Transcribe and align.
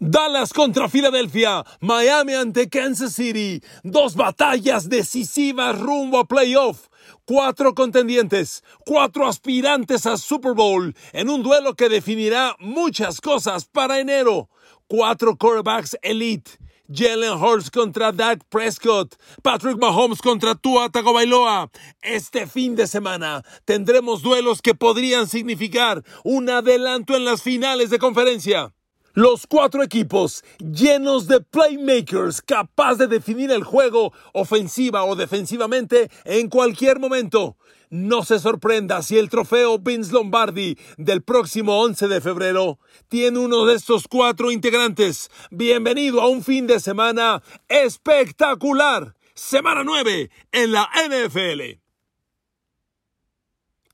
Dallas 0.00 0.52
contra 0.52 0.88
Filadelfia, 0.88 1.64
Miami 1.80 2.34
ante 2.34 2.68
Kansas 2.68 3.14
City, 3.14 3.60
dos 3.82 4.14
batallas 4.14 4.88
decisivas 4.88 5.76
rumbo 5.76 6.20
a 6.20 6.24
playoff, 6.24 6.88
cuatro 7.24 7.74
contendientes, 7.74 8.62
cuatro 8.86 9.26
aspirantes 9.26 10.06
a 10.06 10.16
Super 10.16 10.54
Bowl 10.54 10.94
en 11.12 11.28
un 11.28 11.42
duelo 11.42 11.74
que 11.74 11.88
definirá 11.88 12.54
muchas 12.60 13.20
cosas 13.20 13.64
para 13.64 13.98
enero, 13.98 14.48
cuatro 14.86 15.36
quarterbacks 15.36 15.96
elite. 16.02 16.58
Jalen 16.90 17.34
Hurts 17.34 17.70
contra 17.70 18.12
Dak 18.12 18.44
Prescott, 18.48 19.16
Patrick 19.42 19.76
Mahomes 19.78 20.22
contra 20.22 20.54
Tua 20.54 20.88
Tagovailoa. 20.88 21.70
Este 22.00 22.46
fin 22.46 22.76
de 22.76 22.86
semana 22.86 23.44
tendremos 23.66 24.22
duelos 24.22 24.62
que 24.62 24.74
podrían 24.74 25.28
significar 25.28 26.02
un 26.24 26.48
adelanto 26.48 27.14
en 27.14 27.26
las 27.26 27.42
finales 27.42 27.90
de 27.90 27.98
conferencia. 27.98 28.72
Los 29.14 29.46
cuatro 29.46 29.82
equipos 29.82 30.44
llenos 30.58 31.26
de 31.28 31.40
playmakers 31.40 32.42
capaz 32.42 32.96
de 32.96 33.06
definir 33.06 33.50
el 33.50 33.64
juego 33.64 34.12
ofensiva 34.34 35.04
o 35.04 35.16
defensivamente 35.16 36.10
en 36.24 36.48
cualquier 36.48 37.00
momento. 37.00 37.56
No 37.90 38.22
se 38.22 38.38
sorprenda 38.38 39.00
si 39.00 39.16
el 39.16 39.30
trofeo 39.30 39.78
Vince 39.78 40.12
Lombardi 40.12 40.76
del 40.98 41.22
próximo 41.22 41.80
11 41.80 42.06
de 42.06 42.20
febrero 42.20 42.78
tiene 43.08 43.38
uno 43.38 43.64
de 43.64 43.76
estos 43.76 44.06
cuatro 44.08 44.50
integrantes. 44.50 45.30
Bienvenido 45.50 46.20
a 46.20 46.28
un 46.28 46.44
fin 46.44 46.66
de 46.66 46.78
semana 46.78 47.42
espectacular. 47.66 49.14
Semana 49.32 49.84
9 49.84 50.30
en 50.52 50.72
la 50.72 50.90
NFL. 51.08 51.87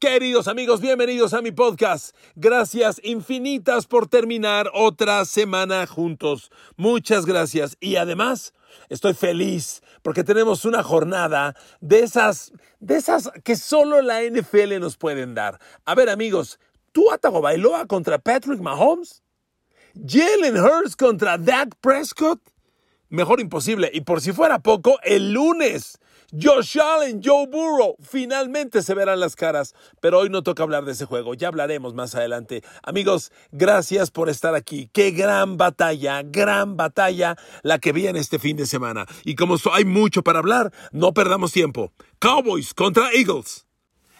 Queridos 0.00 0.48
amigos, 0.48 0.80
bienvenidos 0.80 1.32
a 1.34 1.40
mi 1.40 1.52
podcast. 1.52 2.14
Gracias 2.34 3.00
infinitas 3.04 3.86
por 3.86 4.08
terminar 4.08 4.68
otra 4.74 5.24
semana 5.24 5.86
juntos. 5.86 6.50
Muchas 6.76 7.24
gracias. 7.24 7.76
Y 7.80 7.96
además, 7.96 8.52
estoy 8.88 9.14
feliz 9.14 9.82
porque 10.02 10.24
tenemos 10.24 10.64
una 10.64 10.82
jornada 10.82 11.54
de 11.80 12.00
esas, 12.00 12.52
de 12.80 12.96
esas 12.96 13.30
que 13.44 13.56
solo 13.56 14.02
la 14.02 14.22
NFL 14.22 14.80
nos 14.80 14.96
pueden 14.96 15.32
dar. 15.34 15.60
A 15.84 15.94
ver, 15.94 16.10
amigos, 16.10 16.58
¿tú 16.92 17.10
Atago 17.12 17.40
Bailoa 17.40 17.86
contra 17.86 18.18
Patrick 18.18 18.60
Mahomes? 18.60 19.22
¿Jalen 19.94 20.58
Hurts 20.58 20.96
contra 20.96 21.38
Dak 21.38 21.76
Prescott? 21.80 22.40
Mejor 23.08 23.40
imposible. 23.40 23.90
Y 23.94 24.00
por 24.00 24.20
si 24.20 24.32
fuera 24.32 24.58
poco, 24.58 24.98
el 25.04 25.32
lunes 25.32 25.98
Josh 26.36 26.78
Allen, 26.80 27.20
Joe 27.22 27.46
Burrow, 27.46 27.94
finalmente 28.00 28.82
se 28.82 28.94
verán 28.94 29.20
las 29.20 29.36
caras, 29.36 29.72
pero 30.00 30.18
hoy 30.18 30.30
no 30.30 30.42
toca 30.42 30.64
hablar 30.64 30.84
de 30.84 30.90
ese 30.90 31.04
juego, 31.04 31.34
ya 31.34 31.46
hablaremos 31.46 31.94
más 31.94 32.16
adelante. 32.16 32.62
Amigos, 32.82 33.30
gracias 33.52 34.10
por 34.10 34.28
estar 34.28 34.56
aquí. 34.56 34.90
Qué 34.92 35.12
gran 35.12 35.56
batalla, 35.56 36.22
gran 36.24 36.76
batalla 36.76 37.36
la 37.62 37.78
que 37.78 37.92
viene 37.92 38.18
este 38.18 38.40
fin 38.40 38.56
de 38.56 38.66
semana. 38.66 39.06
Y 39.24 39.36
como 39.36 39.54
hay 39.72 39.84
mucho 39.84 40.22
para 40.22 40.40
hablar, 40.40 40.72
no 40.90 41.14
perdamos 41.14 41.52
tiempo. 41.52 41.92
Cowboys 42.18 42.74
contra 42.74 43.12
Eagles. 43.12 43.66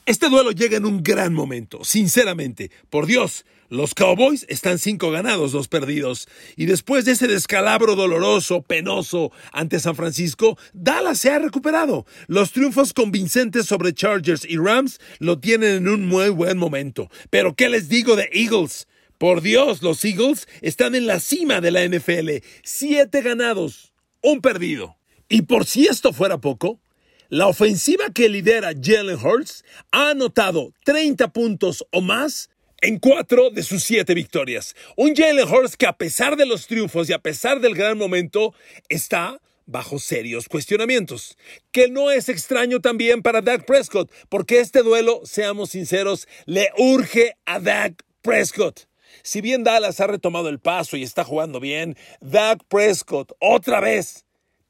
Este 0.07 0.29
duelo 0.29 0.53
llega 0.53 0.77
en 0.77 0.85
un 0.85 1.03
gran 1.03 1.35
momento, 1.35 1.83
sinceramente. 1.83 2.70
Por 2.91 3.07
Dios, 3.07 3.45
los 3.75 3.92
Cowboys 3.92 4.47
están 4.48 4.78
cinco 4.78 5.11
ganados, 5.11 5.50
dos 5.50 5.67
perdidos. 5.67 6.28
Y 6.56 6.67
después 6.67 7.05
de 7.05 7.12
ese 7.12 7.27
descalabro 7.27 7.97
doloroso, 7.97 8.62
penoso 8.62 9.33
ante 9.53 9.80
San 9.80 9.97
Francisco, 9.97 10.56
Dallas 10.72 11.19
se 11.19 11.30
ha 11.30 11.41
recuperado. 11.41 12.06
Los 12.28 12.52
triunfos 12.52 12.92
convincentes 12.92 13.67
sobre 13.67 13.92
Chargers 13.92 14.45
y 14.48 14.58
Rams 14.58 15.00
lo 15.19 15.41
tienen 15.41 15.75
en 15.75 15.89
un 15.89 16.06
muy 16.06 16.28
buen 16.28 16.56
momento. 16.56 17.11
Pero 17.30 17.55
¿qué 17.55 17.69
les 17.69 17.89
digo 17.89 18.14
de 18.14 18.30
Eagles? 18.33 18.86
Por 19.19 19.41
Dios, 19.41 19.83
los 19.83 20.05
Eagles 20.05 20.47
están 20.61 20.95
en 20.95 21.06
la 21.08 21.19
cima 21.19 21.61
de 21.61 21.72
la 21.72 21.84
NFL. 21.84 22.45
Siete 22.62 23.22
ganados, 23.22 23.92
un 24.22 24.41
perdido. 24.41 24.97
Y 25.28 25.42
por 25.42 25.67
si 25.67 25.86
esto 25.86 26.12
fuera 26.12 26.39
poco, 26.39 26.80
la 27.28 27.48
ofensiva 27.48 28.05
que 28.14 28.28
lidera 28.28 28.72
Jalen 28.80 29.19
Hurts 29.19 29.64
ha 29.91 30.11
anotado 30.11 30.73
30 30.85 31.33
puntos 31.33 31.85
o 31.91 32.01
más 32.01 32.51
en 32.84 32.98
cuatro 32.98 33.48
de 33.48 33.62
sus 33.62 33.83
siete 33.83 34.12
victorias. 34.12 34.77
Un 34.95 35.14
Jalen 35.14 35.48
Hurts 35.48 35.74
que 35.78 35.86
a 35.86 35.95
pesar 35.95 36.36
de 36.36 36.45
los 36.45 36.67
triunfos 36.67 37.08
y 37.08 37.14
a 37.14 37.18
pesar 37.18 37.61
del 37.61 37.74
gran 37.74 37.96
momento 37.96 38.55
está 38.90 39.40
bajo 39.64 39.98
serios 39.98 40.48
cuestionamientos. 40.50 41.39
Que 41.73 41.89
no 41.89 42.11
es 42.11 42.28
extraño 42.28 42.80
también 42.80 43.23
para 43.23 43.40
Dak 43.40 43.64
Prescott, 43.64 44.12
porque 44.28 44.61
este 44.61 44.83
duelo, 44.83 45.23
seamos 45.24 45.70
sinceros, 45.70 46.28
le 46.44 46.68
urge 46.77 47.39
a 47.46 47.58
Dak 47.58 48.05
Prescott. 48.20 48.80
Si 49.23 49.40
bien 49.40 49.64
Dallas 49.64 50.00
ha 50.00 50.06
retomado 50.06 50.50
el 50.50 50.58
paso 50.58 50.98
y 50.98 51.05
está 51.05 51.24
jugando 51.24 51.61
bien, 51.61 51.96
Dak 52.20 52.64
Prescott 52.68 53.33
otra 53.40 53.80
vez 53.80 54.24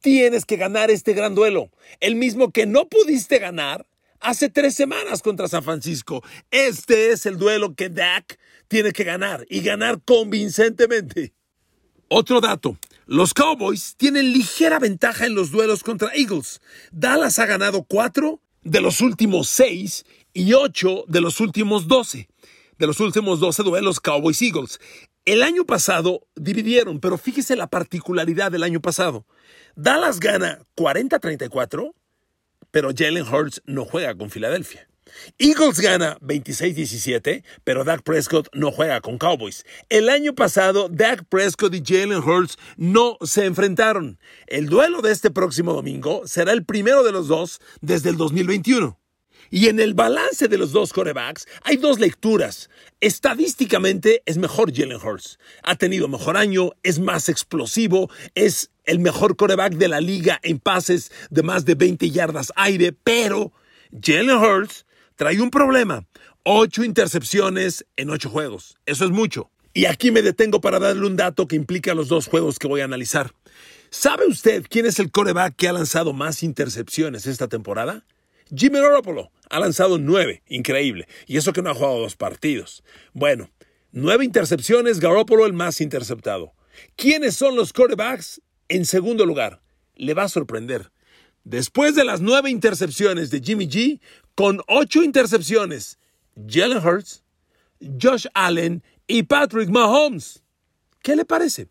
Tienes 0.04 0.44
que 0.44 0.58
ganar 0.58 0.91
este 0.91 1.14
gran 1.14 1.34
duelo, 1.34 1.70
el 1.98 2.14
mismo 2.14 2.53
que 2.53 2.66
no 2.66 2.91
pudiste 2.91 3.38
ganar 3.38 3.86
hace 4.24 4.48
tres 4.48 4.74
semanas 4.74 5.22
contra 5.22 5.48
San 5.48 5.62
Francisco. 5.62 6.22
Este 6.50 7.10
es 7.10 7.26
el 7.26 7.38
duelo 7.38 7.74
que 7.74 7.90
Dak 7.90 8.38
tiene 8.68 8.92
que 8.92 9.04
ganar 9.04 9.46
y 9.48 9.60
ganar 9.60 10.00
convincentemente. 10.04 11.34
Otro 12.08 12.40
dato. 12.40 12.78
Los 13.06 13.34
Cowboys 13.34 13.94
tienen 13.96 14.32
ligera 14.32 14.78
ventaja 14.78 15.26
en 15.26 15.34
los 15.34 15.50
duelos 15.50 15.82
contra 15.82 16.10
Eagles. 16.14 16.60
Dallas 16.90 17.38
ha 17.38 17.46
ganado 17.46 17.84
cuatro 17.84 18.40
de 18.62 18.80
los 18.80 19.02
últimos 19.02 19.48
seis 19.48 20.04
y 20.32 20.54
ocho 20.54 21.04
de 21.06 21.20
los 21.20 21.41
últimos 21.41 21.86
doce. 21.86 22.28
De 22.78 22.86
los 22.86 23.00
últimos 23.00 23.41
doce 23.41 23.62
duelos 23.62 24.00
Cowboys-Eagles. 24.00 24.80
El 25.26 25.42
año 25.42 25.64
pasado 25.64 26.26
dividieron, 26.34 26.98
pero 26.98 27.18
fíjese 27.18 27.56
la 27.56 27.66
particularidad 27.66 28.50
del 28.50 28.62
año 28.62 28.80
pasado. 28.80 29.26
Dallas 29.76 30.18
gana 30.18 30.60
40-34, 30.76 31.94
pero 32.74 32.90
Jalen 32.92 33.32
Hurts 33.32 33.62
no 33.66 33.84
juega 33.84 34.16
con 34.16 34.30
Filadelfia. 34.30 34.88
Eagles 35.38 35.78
gana 35.78 36.18
26-17, 36.18 37.44
pero 37.62 37.84
Dak 37.84 38.02
Prescott 38.02 38.48
no 38.52 38.72
juega 38.72 39.00
con 39.00 39.16
Cowboys. 39.16 39.64
El 39.88 40.08
año 40.08 40.34
pasado, 40.34 40.88
Dak 40.90 41.24
Prescott 41.28 41.72
y 41.72 41.84
Jalen 41.86 42.18
Hurts 42.18 42.58
no 42.76 43.16
se 43.22 43.44
enfrentaron. 43.44 44.18
El 44.48 44.66
duelo 44.66 45.02
de 45.02 45.12
este 45.12 45.30
próximo 45.30 45.72
domingo 45.72 46.22
será 46.26 46.50
el 46.50 46.64
primero 46.64 47.04
de 47.04 47.12
los 47.12 47.28
dos 47.28 47.60
desde 47.80 48.10
el 48.10 48.16
2021. 48.16 48.98
Y 49.54 49.69
en 49.69 49.78
el 49.78 49.94
balance 49.94 50.48
de 50.48 50.59
los 50.59 50.72
dos 50.72 50.92
corebacks 50.92 51.47
hay 51.62 51.76
dos 51.76 52.00
lecturas. 52.00 52.69
Estadísticamente 53.00 54.20
es 54.26 54.37
mejor 54.37 54.75
Jalen 54.75 54.98
Hurts. 55.00 55.38
Ha 55.62 55.76
tenido 55.76 56.09
mejor 56.09 56.37
año, 56.37 56.72
es 56.82 56.98
más 56.98 57.28
explosivo, 57.28 58.10
es 58.34 58.72
el 58.84 58.98
mejor 58.98 59.37
coreback 59.37 59.75
de 59.75 59.87
la 59.87 60.00
liga 60.00 60.41
en 60.42 60.59
pases 60.59 61.12
de 61.31 61.44
más 61.44 61.65
de 61.65 61.76
20 61.76 62.10
yardas 62.10 62.53
aire, 62.56 62.92
pero 63.04 63.53
Jalen 63.92 64.38
Hurts 64.38 64.87
trae 65.15 65.41
un 65.41 65.50
problema. 65.50 66.04
Ocho 66.42 66.82
intercepciones 66.82 67.86
en 67.97 68.10
ocho 68.10 68.31
juegos. 68.31 68.76
Eso 68.86 69.04
es 69.04 69.12
mucho. 69.12 69.53
Y 69.72 69.84
aquí 69.84 70.10
me 70.10 70.22
detengo 70.22 70.60
para 70.60 70.81
darle 70.81 71.06
un 71.06 71.15
dato 71.15 71.47
que 71.47 71.54
implica 71.54 71.94
los 71.94 72.09
dos 72.09 72.26
juegos 72.26 72.59
que 72.59 72.66
voy 72.66 72.81
a 72.81 72.86
analizar. 72.86 73.32
¿Sabe 73.91 74.26
usted 74.26 74.66
quién 74.69 74.86
es 74.86 74.98
el 74.98 75.12
coreback 75.12 75.54
que 75.54 75.69
ha 75.69 75.72
lanzado 75.72 76.12
más 76.12 76.42
intercepciones 76.42 77.28
esta 77.28 77.47
temporada? 77.47 78.04
Jimmy 78.53 78.81
Garoppolo 78.81 79.31
ha 79.54 79.60
lanzado 79.60 79.98
nueve, 79.98 80.42
increíble. 80.48 81.06
Y 81.28 81.37
eso 81.37 81.53
que 81.53 81.62
no 81.62 81.70
ha 81.70 81.75
jugado 81.75 82.00
dos 82.00 82.16
partidos. 82.16 82.82
Bueno, 83.12 83.50
nueve 83.92 84.25
intercepciones, 84.25 84.98
Garoppolo 84.98 85.47
el 85.47 85.53
más 85.53 85.81
interceptado. 85.81 86.54
¿Quiénes 86.97 87.37
son 87.37 87.54
los 87.54 87.72
quarterbacks 87.72 88.42
en 88.69 88.84
segundo 88.84 89.25
lugar? 89.25 89.62
Le 89.94 90.12
va 90.12 90.25
a 90.25 90.28
sorprender. 90.28 90.91
Después 91.44 91.94
de 91.94 92.04
las 92.04 92.20
nueve 92.20 92.50
intercepciones 92.50 93.31
de 93.31 93.41
Jimmy 93.41 93.69
G, 93.69 94.00
con 94.34 94.60
ocho 94.66 95.04
intercepciones, 95.04 96.00
Jalen 96.48 96.84
Hurts, 96.84 97.22
Josh 98.03 98.26
Allen 98.34 98.82
y 99.06 99.22
Patrick 99.22 99.69
Mahomes. 99.69 100.42
¿Qué 101.00 101.15
le 101.15 101.25
parece? 101.25 101.69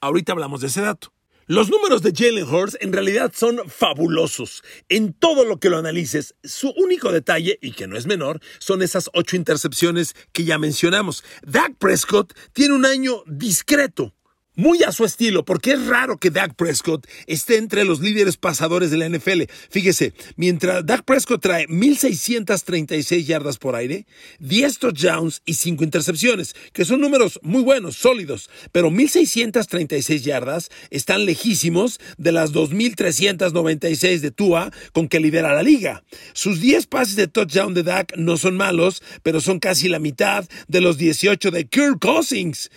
Ahorita 0.00 0.32
hablamos 0.32 0.62
de 0.62 0.68
ese 0.68 0.80
dato. 0.80 1.11
Los 1.46 1.70
números 1.70 2.02
de 2.02 2.12
Jalen 2.14 2.48
Hurts 2.48 2.78
en 2.80 2.92
realidad 2.92 3.32
son 3.34 3.68
fabulosos. 3.68 4.62
En 4.88 5.12
todo 5.12 5.44
lo 5.44 5.58
que 5.58 5.70
lo 5.70 5.78
analices, 5.78 6.36
su 6.44 6.70
único 6.76 7.10
detalle, 7.10 7.58
y 7.60 7.72
que 7.72 7.88
no 7.88 7.96
es 7.96 8.06
menor, 8.06 8.40
son 8.60 8.80
esas 8.80 9.10
ocho 9.12 9.34
intercepciones 9.34 10.14
que 10.32 10.44
ya 10.44 10.58
mencionamos. 10.58 11.24
Dak 11.44 11.74
Prescott 11.78 12.32
tiene 12.52 12.74
un 12.74 12.86
año 12.86 13.24
discreto 13.26 14.14
muy 14.54 14.82
a 14.82 14.92
su 14.92 15.04
estilo, 15.04 15.44
porque 15.44 15.72
es 15.72 15.86
raro 15.86 16.18
que 16.18 16.30
Dak 16.30 16.54
Prescott 16.54 17.06
esté 17.26 17.56
entre 17.56 17.84
los 17.84 18.00
líderes 18.00 18.36
pasadores 18.36 18.90
de 18.90 18.98
la 18.98 19.08
NFL. 19.08 19.42
Fíjese, 19.70 20.12
mientras 20.36 20.84
Dak 20.84 21.04
Prescott 21.04 21.42
trae 21.42 21.66
1.636 21.68 23.24
yardas 23.24 23.58
por 23.58 23.74
aire, 23.74 24.06
10 24.40 24.78
touchdowns 24.78 25.42
y 25.44 25.54
5 25.54 25.84
intercepciones, 25.84 26.54
que 26.72 26.84
son 26.84 27.00
números 27.00 27.40
muy 27.42 27.62
buenos, 27.62 27.96
sólidos, 27.96 28.50
pero 28.72 28.90
1.636 28.90 30.20
yardas 30.22 30.70
están 30.90 31.24
lejísimos 31.24 32.00
de 32.18 32.32
las 32.32 32.52
2.396 32.52 34.20
de 34.20 34.30
Tua 34.30 34.70
con 34.92 35.08
que 35.08 35.20
lidera 35.20 35.54
la 35.54 35.62
liga. 35.62 36.04
Sus 36.34 36.60
10 36.60 36.86
pases 36.86 37.16
de 37.16 37.28
touchdown 37.28 37.74
de 37.74 37.82
Dak 37.82 38.16
no 38.16 38.36
son 38.36 38.56
malos, 38.56 39.02
pero 39.22 39.40
son 39.40 39.58
casi 39.58 39.88
la 39.88 39.98
mitad 39.98 40.48
de 40.68 40.80
los 40.80 40.98
18 40.98 41.50
de 41.50 41.66
Kirk 41.66 41.98
Cousins 42.00 42.70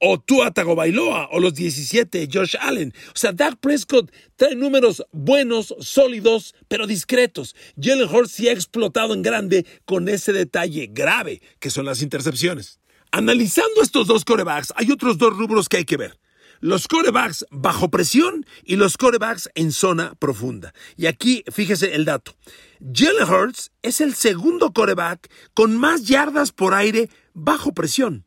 o 0.00 0.18
Tua 0.18 0.50
Tagovailoa 0.50 1.28
o 1.30 1.40
los 1.40 1.54
17 1.54 2.28
Josh 2.32 2.56
Allen. 2.60 2.92
O 3.08 3.18
sea, 3.18 3.32
Dak 3.32 3.56
Prescott 3.60 4.10
trae 4.36 4.56
números 4.56 5.04
buenos, 5.12 5.74
sólidos, 5.80 6.54
pero 6.68 6.86
discretos. 6.86 7.54
Jalen 7.80 8.08
Hurts 8.08 8.32
sí 8.32 8.48
ha 8.48 8.52
explotado 8.52 9.14
en 9.14 9.22
grande 9.22 9.66
con 9.84 10.08
ese 10.08 10.32
detalle 10.32 10.88
grave 10.90 11.42
que 11.60 11.70
son 11.70 11.84
las 11.84 12.02
intercepciones. 12.02 12.80
Analizando 13.12 13.82
estos 13.82 14.06
dos 14.06 14.24
corebacks, 14.24 14.72
hay 14.76 14.90
otros 14.90 15.18
dos 15.18 15.36
rubros 15.36 15.68
que 15.68 15.78
hay 15.78 15.84
que 15.84 15.96
ver. 15.96 16.18
Los 16.60 16.88
corebacks 16.88 17.46
bajo 17.50 17.90
presión 17.90 18.44
y 18.64 18.76
los 18.76 18.96
corebacks 18.96 19.48
en 19.54 19.72
zona 19.72 20.14
profunda. 20.18 20.74
Y 20.96 21.06
aquí 21.06 21.42
fíjese 21.50 21.94
el 21.94 22.04
dato. 22.04 22.36
Jalen 22.80 23.28
Hurts 23.28 23.72
es 23.82 24.00
el 24.00 24.14
segundo 24.14 24.72
coreback 24.72 25.30
con 25.54 25.76
más 25.76 26.04
yardas 26.04 26.52
por 26.52 26.74
aire 26.74 27.08
bajo 27.32 27.72
presión. 27.72 28.24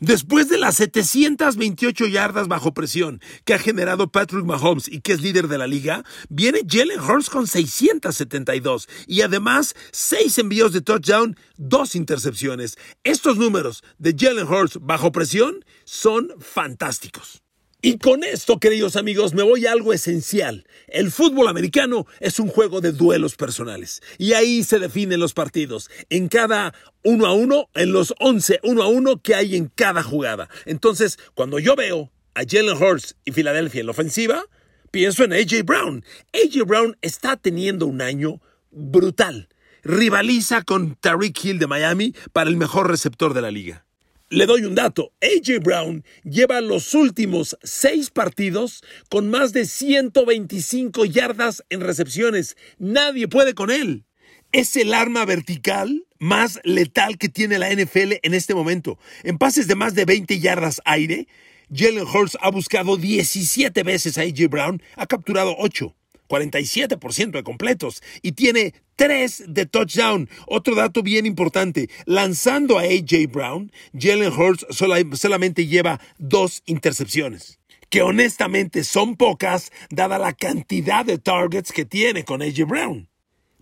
Después 0.00 0.48
de 0.48 0.56
las 0.56 0.76
728 0.76 2.06
yardas 2.06 2.48
bajo 2.48 2.72
presión 2.72 3.20
que 3.44 3.52
ha 3.52 3.58
generado 3.58 4.10
Patrick 4.10 4.46
Mahomes 4.46 4.88
y 4.88 5.02
que 5.02 5.12
es 5.12 5.20
líder 5.20 5.46
de 5.46 5.58
la 5.58 5.66
liga, 5.66 6.04
viene 6.30 6.62
Jalen 6.66 7.00
Hurts 7.00 7.28
con 7.28 7.46
672 7.46 8.88
y 9.06 9.20
además 9.20 9.74
6 9.92 10.38
envíos 10.38 10.72
de 10.72 10.80
touchdown, 10.80 11.36
2 11.58 11.96
intercepciones. 11.96 12.78
Estos 13.04 13.36
números 13.36 13.84
de 13.98 14.16
Jalen 14.18 14.48
Hurts 14.48 14.78
bajo 14.80 15.12
presión 15.12 15.66
son 15.84 16.32
fantásticos. 16.38 17.42
Y 17.82 17.96
con 17.96 18.24
esto, 18.24 18.58
queridos 18.58 18.96
amigos, 18.96 19.32
me 19.32 19.42
voy 19.42 19.66
a 19.66 19.72
algo 19.72 19.94
esencial. 19.94 20.66
El 20.86 21.10
fútbol 21.10 21.48
americano 21.48 22.06
es 22.20 22.38
un 22.38 22.48
juego 22.48 22.82
de 22.82 22.92
duelos 22.92 23.36
personales. 23.36 24.02
Y 24.18 24.34
ahí 24.34 24.64
se 24.64 24.78
definen 24.78 25.18
los 25.18 25.32
partidos. 25.32 25.90
En 26.10 26.28
cada 26.28 26.74
uno 27.04 27.24
a 27.24 27.32
uno, 27.32 27.70
en 27.74 27.92
los 27.92 28.12
11 28.18 28.60
uno 28.64 28.82
a 28.82 28.88
uno 28.88 29.22
que 29.22 29.34
hay 29.34 29.56
en 29.56 29.68
cada 29.74 30.02
jugada. 30.02 30.50
Entonces, 30.66 31.18
cuando 31.34 31.58
yo 31.58 31.74
veo 31.74 32.10
a 32.34 32.42
Jalen 32.46 32.76
Hurts 32.76 33.16
y 33.24 33.32
Filadelfia 33.32 33.80
en 33.80 33.86
la 33.86 33.92
ofensiva, 33.92 34.44
pienso 34.90 35.24
en 35.24 35.32
AJ 35.32 35.64
Brown. 35.64 36.04
AJ 36.34 36.66
Brown 36.66 36.98
está 37.00 37.38
teniendo 37.38 37.86
un 37.86 38.02
año 38.02 38.42
brutal. 38.70 39.48
Rivaliza 39.82 40.62
con 40.62 40.96
Tariq 40.96 41.42
Hill 41.42 41.58
de 41.58 41.66
Miami 41.66 42.14
para 42.34 42.50
el 42.50 42.58
mejor 42.58 42.90
receptor 42.90 43.32
de 43.32 43.40
la 43.40 43.50
liga. 43.50 43.86
Le 44.32 44.46
doy 44.46 44.64
un 44.64 44.76
dato. 44.76 45.12
AJ 45.20 45.58
Brown 45.60 46.04
lleva 46.22 46.60
los 46.60 46.94
últimos 46.94 47.58
seis 47.64 48.10
partidos 48.10 48.84
con 49.08 49.28
más 49.28 49.52
de 49.52 49.66
125 49.66 51.04
yardas 51.04 51.64
en 51.68 51.80
recepciones. 51.80 52.56
Nadie 52.78 53.26
puede 53.26 53.54
con 53.54 53.72
él. 53.72 54.04
Es 54.52 54.76
el 54.76 54.94
arma 54.94 55.24
vertical 55.24 56.06
más 56.20 56.60
letal 56.62 57.18
que 57.18 57.28
tiene 57.28 57.58
la 57.58 57.74
NFL 57.74 58.20
en 58.22 58.34
este 58.34 58.54
momento. 58.54 59.00
En 59.24 59.36
pases 59.36 59.66
de 59.66 59.74
más 59.74 59.96
de 59.96 60.04
20 60.04 60.38
yardas 60.38 60.80
aire, 60.84 61.26
Jalen 61.74 62.06
Hurts 62.06 62.38
ha 62.40 62.52
buscado 62.52 62.96
17 62.96 63.82
veces 63.82 64.16
a 64.16 64.22
AJ 64.22 64.48
Brown, 64.48 64.80
ha 64.94 65.06
capturado 65.06 65.56
8. 65.58 65.92
47% 66.30 67.32
de 67.32 67.42
completos 67.42 68.02
y 68.22 68.32
tiene 68.32 68.74
3 68.96 69.44
de 69.48 69.66
touchdown. 69.66 70.30
Otro 70.46 70.74
dato 70.74 71.02
bien 71.02 71.26
importante, 71.26 71.90
lanzando 72.06 72.78
a 72.78 72.82
AJ 72.82 73.30
Brown, 73.30 73.72
Jalen 73.98 74.32
Hurts 74.32 74.66
solamente 74.70 75.66
lleva 75.66 76.00
dos 76.18 76.62
intercepciones 76.66 77.58
que 77.90 78.02
honestamente 78.02 78.84
son 78.84 79.16
pocas 79.16 79.72
dada 79.90 80.16
la 80.16 80.32
cantidad 80.32 81.04
de 81.04 81.18
targets 81.18 81.72
que 81.72 81.84
tiene 81.84 82.24
con 82.24 82.40
AJ 82.40 82.64
Brown. 82.66 83.08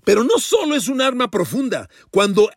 Pero 0.05 0.23
no 0.23 0.39
solo 0.39 0.77
es 0.77 0.89
un 0.89 1.01
arma 1.01 1.31
profunda, 1.31 1.89
cuando, 2.11 2.51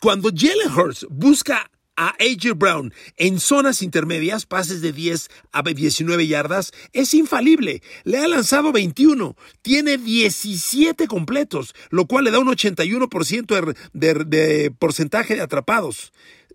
cuando 0.00 0.30
Jalen 0.34 0.76
Hurts 0.76 1.06
busca 1.08 1.70
a 1.96 2.14
AJ 2.18 2.54
Brown 2.56 2.92
en 3.16 3.40
zonas 3.40 3.82
intermedias, 3.82 4.46
pases 4.46 4.80
de 4.80 4.92
10 4.92 5.28
a 5.52 5.62
19 5.62 6.26
yardas, 6.26 6.72
es 6.92 7.14
infalible. 7.14 7.82
Le 8.04 8.18
ha 8.18 8.28
lanzado 8.28 8.72
21, 8.72 9.36
tiene 9.62 9.98
17 9.98 11.06
completos, 11.06 11.74
lo 11.90 12.06
cual 12.06 12.24
le 12.24 12.30
da 12.30 12.38
un 12.38 12.48
81% 12.48 13.76
de, 13.92 14.14
de 14.14 14.70
porcentaje 14.70 15.34
de 15.34 15.42
atrapados 15.42 16.12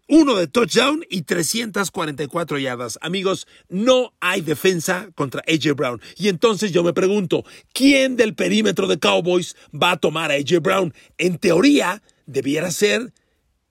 uno 0.10 0.36
de 0.36 0.48
touchdown 0.48 1.06
y 1.08 1.22
344 1.22 2.58
yardas. 2.58 2.98
Amigos, 3.02 3.48
no 3.70 4.14
hay 4.20 4.42
defensa 4.42 5.10
contra 5.14 5.44
AJ 5.48 5.76
Brown. 5.76 6.02
Y 6.18 6.30
entonces 6.30 6.72
yo 6.72 6.84
me 6.84 6.94
pregunto, 6.94 7.46
¿quién 7.74 8.16
del 8.16 8.34
perímetro 8.34 8.88
de 8.88 8.98
Cowboys 8.98 9.56
va 9.72 9.92
a 9.92 9.98
tomar 9.98 10.32
a 10.32 10.34
AJ 10.34 10.62
Brown? 10.62 10.96
En 11.20 11.38
teoría, 11.38 12.02
debiera 12.26 12.72
ser 12.72 13.14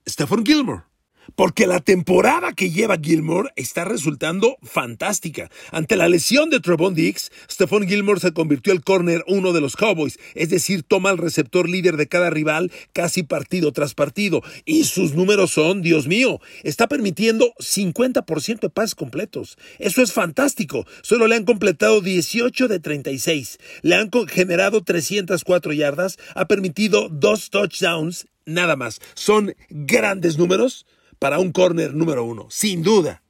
Stephon 0.07 0.45
Gilmore 0.45 0.88
porque 1.35 1.67
la 1.67 1.79
temporada 1.79 2.53
que 2.53 2.71
lleva 2.71 2.97
Gilmore 3.01 3.51
está 3.55 3.85
resultando 3.85 4.57
fantástica. 4.63 5.49
Ante 5.71 5.95
la 5.95 6.09
lesión 6.09 6.49
de 6.49 6.59
Trevon 6.59 6.95
Diggs, 6.95 7.31
Stephon 7.49 7.87
Gilmore 7.87 8.19
se 8.19 8.33
convirtió 8.33 8.73
el 8.73 8.83
corner 8.83 9.23
uno 9.27 9.53
de 9.53 9.61
los 9.61 9.75
Cowboys, 9.75 10.19
es 10.35 10.49
decir, 10.49 10.83
toma 10.83 11.11
el 11.11 11.17
receptor 11.17 11.69
líder 11.69 11.97
de 11.97 12.07
cada 12.07 12.29
rival 12.29 12.71
casi 12.93 13.23
partido 13.23 13.71
tras 13.71 13.93
partido. 13.93 14.41
Y 14.65 14.85
sus 14.85 15.13
números 15.13 15.51
son, 15.51 15.81
Dios 15.81 16.07
mío, 16.07 16.39
está 16.63 16.87
permitiendo 16.87 17.53
50% 17.59 18.59
de 18.59 18.69
pases 18.69 18.95
completos. 18.95 19.57
Eso 19.77 20.01
es 20.01 20.13
fantástico. 20.13 20.85
Solo 21.01 21.27
le 21.27 21.35
han 21.35 21.45
completado 21.45 22.01
18 22.01 22.67
de 22.67 22.79
36. 22.79 23.59
Le 23.81 23.95
han 23.95 24.09
generado 24.27 24.83
304 24.83 25.73
yardas, 25.73 26.17
ha 26.35 26.45
permitido 26.45 27.09
dos 27.09 27.49
touchdowns, 27.49 28.27
nada 28.45 28.75
más. 28.75 28.99
Son 29.13 29.55
grandes 29.69 30.37
números 30.37 30.85
para 31.19 31.39
un 31.39 31.51
corner 31.51 31.93
número 31.93 32.23
uno, 32.23 32.47
sin 32.49 32.81
duda. 32.81 33.21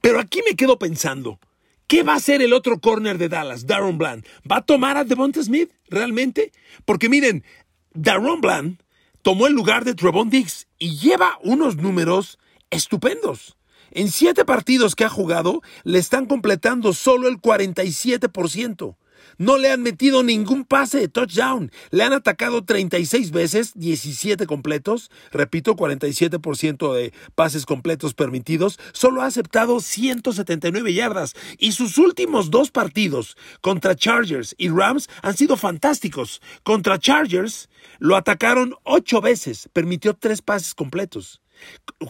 Pero 0.00 0.18
aquí 0.18 0.40
me 0.48 0.56
quedo 0.56 0.78
pensando, 0.78 1.38
¿qué 1.86 2.02
va 2.02 2.14
a 2.14 2.16
hacer 2.16 2.42
el 2.42 2.52
otro 2.52 2.80
corner 2.80 3.18
de 3.18 3.28
Dallas, 3.28 3.66
Darren 3.66 3.98
Bland? 3.98 4.26
¿Va 4.50 4.56
a 4.56 4.64
tomar 4.64 4.96
a 4.96 5.04
Devonta 5.04 5.42
Smith 5.42 5.70
realmente? 5.88 6.52
Porque 6.84 7.08
miren, 7.08 7.44
Darren 7.92 8.40
Bland 8.40 8.82
tomó 9.22 9.46
el 9.46 9.54
lugar 9.54 9.84
de 9.84 9.94
Trevon 9.94 10.30
Diggs 10.30 10.66
y 10.78 10.96
lleva 10.96 11.38
unos 11.42 11.76
números 11.76 12.38
estupendos. 12.70 13.56
En 13.90 14.10
siete 14.10 14.44
partidos 14.44 14.96
que 14.96 15.04
ha 15.04 15.08
jugado, 15.08 15.62
le 15.84 15.98
están 15.98 16.26
completando 16.26 16.92
solo 16.92 17.28
el 17.28 17.40
47%. 17.40 18.96
No 19.38 19.58
le 19.58 19.70
han 19.70 19.82
metido 19.82 20.22
ningún 20.22 20.64
pase 20.64 20.98
de 20.98 21.08
touchdown. 21.08 21.70
Le 21.90 22.04
han 22.04 22.12
atacado 22.12 22.64
36 22.64 23.30
veces, 23.30 23.72
17 23.74 24.46
completos. 24.46 25.10
Repito, 25.30 25.76
47% 25.76 26.94
de 26.94 27.12
pases 27.34 27.66
completos 27.66 28.14
permitidos. 28.14 28.78
Solo 28.92 29.22
ha 29.22 29.26
aceptado 29.26 29.80
179 29.80 30.92
yardas. 30.92 31.34
Y 31.58 31.72
sus 31.72 31.98
últimos 31.98 32.50
dos 32.50 32.70
partidos 32.70 33.36
contra 33.60 33.94
Chargers 33.94 34.54
y 34.58 34.68
Rams 34.68 35.08
han 35.22 35.36
sido 35.36 35.56
fantásticos. 35.56 36.40
Contra 36.62 36.98
Chargers 36.98 37.68
lo 37.98 38.16
atacaron 38.16 38.74
8 38.84 39.20
veces. 39.20 39.68
Permitió 39.72 40.14
3 40.14 40.42
pases 40.42 40.74
completos. 40.74 41.43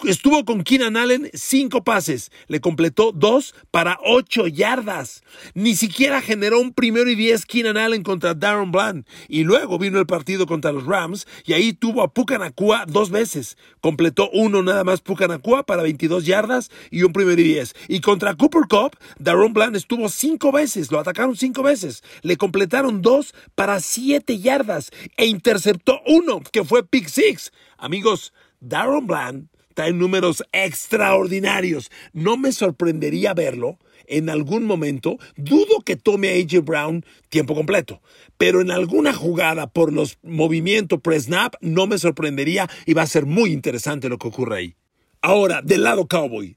Estuvo 0.04 0.44
con 0.44 0.64
Keenan 0.64 0.96
Allen 0.96 1.30
cinco 1.34 1.84
pases, 1.84 2.30
le 2.48 2.60
completó 2.60 3.12
dos 3.12 3.54
para 3.70 3.98
ocho 4.04 4.46
yardas. 4.46 5.22
Ni 5.54 5.76
siquiera 5.76 6.20
generó 6.20 6.60
un 6.60 6.72
primero 6.72 7.08
y 7.10 7.14
diez 7.14 7.46
Keenan 7.46 7.76
Allen 7.76 8.02
contra 8.02 8.34
Darren 8.34 8.72
Bland. 8.72 9.06
Y 9.28 9.44
luego 9.44 9.78
vino 9.78 9.98
el 9.98 10.06
partido 10.06 10.46
contra 10.46 10.72
los 10.72 10.86
Rams 10.86 11.26
y 11.44 11.52
ahí 11.52 11.72
tuvo 11.72 12.02
a 12.02 12.12
Pucanacua 12.12 12.84
dos 12.86 13.10
veces. 13.10 13.56
Completó 13.80 14.30
uno 14.32 14.62
nada 14.62 14.84
más 14.84 15.00
Pucanacua 15.00 15.64
para 15.64 15.82
22 15.82 16.26
yardas 16.26 16.70
y 16.90 17.02
un 17.02 17.12
primero 17.12 17.40
y 17.40 17.44
diez. 17.44 17.74
Y 17.88 18.00
contra 18.00 18.34
Cooper 18.34 18.62
Cup, 18.68 18.96
Darren 19.18 19.52
Bland 19.52 19.76
estuvo 19.76 20.08
cinco 20.08 20.52
veces, 20.52 20.90
lo 20.90 20.98
atacaron 20.98 21.36
cinco 21.36 21.62
veces. 21.62 22.02
Le 22.22 22.36
completaron 22.36 23.02
dos 23.02 23.34
para 23.54 23.80
siete 23.80 24.38
yardas 24.38 24.90
e 25.16 25.26
interceptó 25.26 26.00
uno 26.06 26.40
que 26.52 26.64
fue 26.64 26.84
Pick 26.86 27.08
Six. 27.08 27.52
Amigos, 27.76 28.32
Darren 28.64 29.06
Bland 29.06 29.48
trae 29.74 29.92
números 29.92 30.42
extraordinarios. 30.52 31.90
No 32.12 32.36
me 32.36 32.52
sorprendería 32.52 33.34
verlo 33.34 33.78
en 34.06 34.30
algún 34.30 34.64
momento. 34.64 35.18
Dudo 35.36 35.80
que 35.84 35.96
tome 35.96 36.30
a 36.30 36.32
AJ 36.32 36.64
Brown 36.64 37.04
tiempo 37.28 37.54
completo, 37.54 38.00
pero 38.38 38.60
en 38.60 38.70
alguna 38.70 39.12
jugada 39.12 39.66
por 39.66 39.92
los 39.92 40.18
movimientos 40.22 41.00
pre-snap 41.00 41.54
no 41.60 41.86
me 41.86 41.98
sorprendería 41.98 42.70
y 42.86 42.94
va 42.94 43.02
a 43.02 43.06
ser 43.06 43.26
muy 43.26 43.52
interesante 43.52 44.08
lo 44.08 44.18
que 44.18 44.28
ocurre 44.28 44.56
ahí. 44.56 44.76
Ahora, 45.20 45.60
del 45.62 45.82
lado 45.82 46.06
Cowboy, 46.06 46.56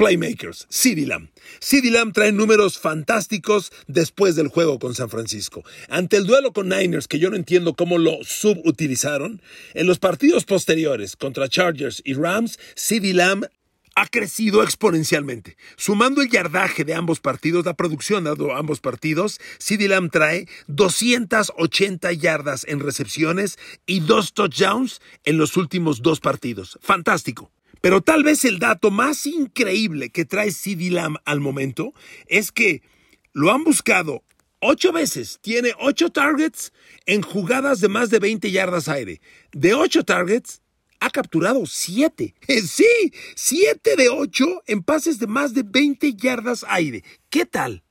Playmakers, 0.00 0.66
CeeDee 0.70 1.04
Lamb. 1.04 1.28
CeeDee 1.60 1.90
Lamb 1.90 2.14
trae 2.14 2.32
números 2.32 2.78
fantásticos 2.78 3.70
después 3.86 4.34
del 4.34 4.48
juego 4.48 4.78
con 4.78 4.94
San 4.94 5.10
Francisco. 5.10 5.62
Ante 5.90 6.16
el 6.16 6.24
duelo 6.24 6.54
con 6.54 6.70
Niners, 6.70 7.06
que 7.06 7.18
yo 7.18 7.28
no 7.28 7.36
entiendo 7.36 7.74
cómo 7.74 7.98
lo 7.98 8.16
subutilizaron, 8.22 9.42
en 9.74 9.86
los 9.86 9.98
partidos 9.98 10.46
posteriores 10.46 11.16
contra 11.16 11.50
Chargers 11.50 12.00
y 12.02 12.14
Rams, 12.14 12.58
CeeDee 12.76 13.12
Lamb 13.12 13.44
ha 13.94 14.06
crecido 14.06 14.62
exponencialmente. 14.62 15.58
Sumando 15.76 16.22
el 16.22 16.30
yardaje 16.30 16.86
de 16.86 16.94
ambos 16.94 17.20
partidos, 17.20 17.66
la 17.66 17.74
producción 17.74 18.24
de 18.24 18.52
ambos 18.54 18.80
partidos, 18.80 19.38
CeeDee 19.58 19.88
Lamb 19.88 20.10
trae 20.10 20.48
280 20.68 22.10
yardas 22.14 22.64
en 22.66 22.80
recepciones 22.80 23.58
y 23.84 24.00
dos 24.00 24.32
touchdowns 24.32 25.02
en 25.24 25.36
los 25.36 25.58
últimos 25.58 26.00
dos 26.00 26.20
partidos. 26.20 26.78
Fantástico. 26.80 27.52
Pero 27.80 28.00
tal 28.00 28.22
vez 28.22 28.44
el 28.44 28.58
dato 28.58 28.90
más 28.90 29.26
increíble 29.26 30.10
que 30.10 30.24
trae 30.24 30.50
CD 30.50 30.90
Lamb 30.90 31.16
al 31.24 31.40
momento 31.40 31.92
es 32.26 32.52
que 32.52 32.82
lo 33.32 33.52
han 33.52 33.64
buscado 33.64 34.22
ocho 34.60 34.92
veces, 34.92 35.38
tiene 35.40 35.72
ocho 35.78 36.10
targets 36.10 36.72
en 37.06 37.22
jugadas 37.22 37.80
de 37.80 37.88
más 37.88 38.10
de 38.10 38.18
20 38.18 38.50
yardas 38.50 38.88
aire. 38.88 39.20
De 39.52 39.74
ocho 39.74 40.04
targets, 40.04 40.60
ha 41.00 41.10
capturado 41.10 41.66
siete. 41.66 42.34
Sí, 42.66 43.12
siete 43.34 43.96
de 43.96 44.08
ocho 44.10 44.62
en 44.66 44.82
pases 44.82 45.18
de 45.18 45.26
más 45.26 45.54
de 45.54 45.62
20 45.62 46.14
yardas 46.14 46.64
aire. 46.68 47.02
¿Qué 47.30 47.46
tal? 47.46 47.82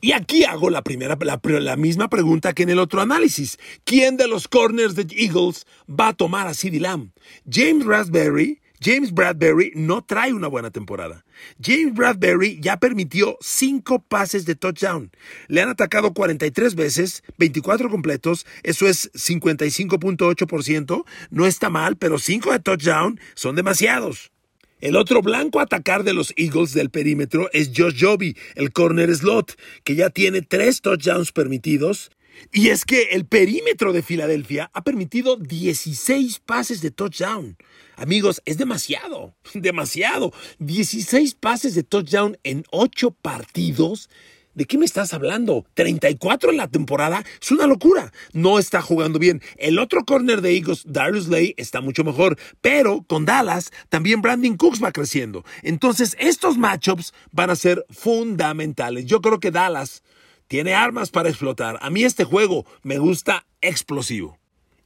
Y 0.00 0.12
aquí 0.12 0.44
hago 0.44 0.70
la, 0.70 0.82
primera, 0.82 1.18
la, 1.42 1.76
misma 1.76 2.08
pregunta 2.08 2.52
que 2.52 2.62
en 2.62 2.70
el 2.70 2.78
otro 2.78 3.00
análisis. 3.00 3.58
¿Quién 3.84 4.16
de 4.16 4.28
los 4.28 4.46
corners 4.46 4.94
de 4.94 5.06
Eagles 5.10 5.66
va 5.88 6.08
a 6.08 6.12
tomar 6.12 6.46
a 6.46 6.54
CeeDee 6.54 6.78
Lamb? 6.78 7.10
James 7.50 7.84
Raspberry 7.84 8.60
James 8.80 9.12
Bradbury 9.12 9.72
no 9.74 10.02
trae 10.02 10.32
una 10.32 10.46
buena 10.46 10.70
temporada. 10.70 11.24
James 11.60 11.94
Bradbury 11.94 12.60
ya 12.60 12.78
permitió 12.78 13.36
cinco 13.40 13.98
pases 13.98 14.44
de 14.44 14.54
touchdown. 14.54 15.10
Le 15.48 15.62
han 15.62 15.68
atacado 15.68 16.12
43 16.12 16.74
veces, 16.74 17.24
24 17.38 17.90
completos, 17.90 18.46
eso 18.62 18.86
es 18.86 19.10
55.8%. 19.12 21.04
No 21.30 21.46
está 21.46 21.70
mal, 21.70 21.96
pero 21.96 22.18
cinco 22.18 22.52
de 22.52 22.60
touchdown 22.60 23.20
son 23.34 23.56
demasiados. 23.56 24.30
El 24.80 24.94
otro 24.94 25.22
blanco 25.22 25.58
a 25.58 25.64
atacar 25.64 26.04
de 26.04 26.14
los 26.14 26.32
Eagles 26.36 26.72
del 26.72 26.90
perímetro 26.90 27.50
es 27.52 27.72
Josh 27.76 28.00
Joby, 28.00 28.36
el 28.54 28.72
corner 28.72 29.12
slot, 29.12 29.58
que 29.82 29.96
ya 29.96 30.08
tiene 30.10 30.40
tres 30.40 30.82
touchdowns 30.82 31.32
permitidos 31.32 32.12
y 32.52 32.68
es 32.68 32.84
que 32.84 33.10
el 33.12 33.26
perímetro 33.26 33.92
de 33.92 34.02
Filadelfia 34.02 34.70
ha 34.72 34.82
permitido 34.82 35.36
16 35.36 36.40
pases 36.40 36.80
de 36.80 36.90
touchdown. 36.90 37.56
Amigos, 37.96 38.40
es 38.44 38.58
demasiado, 38.58 39.34
demasiado. 39.54 40.32
16 40.58 41.34
pases 41.34 41.74
de 41.74 41.82
touchdown 41.82 42.38
en 42.44 42.64
8 42.70 43.10
partidos. 43.10 44.08
¿De 44.54 44.64
qué 44.64 44.76
me 44.76 44.86
estás 44.86 45.14
hablando? 45.14 45.66
34 45.74 46.50
en 46.50 46.56
la 46.56 46.66
temporada. 46.66 47.24
Es 47.40 47.52
una 47.52 47.66
locura. 47.66 48.12
No 48.32 48.58
está 48.58 48.82
jugando 48.82 49.20
bien. 49.20 49.40
El 49.56 49.78
otro 49.78 50.04
corner 50.04 50.40
de 50.40 50.56
Eagles, 50.56 50.82
Darius 50.84 51.28
Lay, 51.28 51.54
está 51.56 51.80
mucho 51.80 52.02
mejor. 52.02 52.36
Pero 52.60 53.04
con 53.06 53.24
Dallas, 53.24 53.70
también 53.88 54.20
Brandon 54.20 54.56
Cooks 54.56 54.82
va 54.82 54.90
creciendo. 54.90 55.44
Entonces, 55.62 56.16
estos 56.18 56.58
matchups 56.58 57.12
van 57.30 57.50
a 57.50 57.56
ser 57.56 57.86
fundamentales. 57.90 59.06
Yo 59.06 59.20
creo 59.20 59.38
que 59.38 59.52
Dallas 59.52 60.02
tiene 60.48 60.74
armas 60.74 61.10
para 61.10 61.28
explotar. 61.28 61.78
A 61.80 61.90
mí 61.90 62.02
este 62.04 62.24
juego 62.24 62.66
me 62.82 62.98
gusta 62.98 63.46
explosivo. 63.60 64.38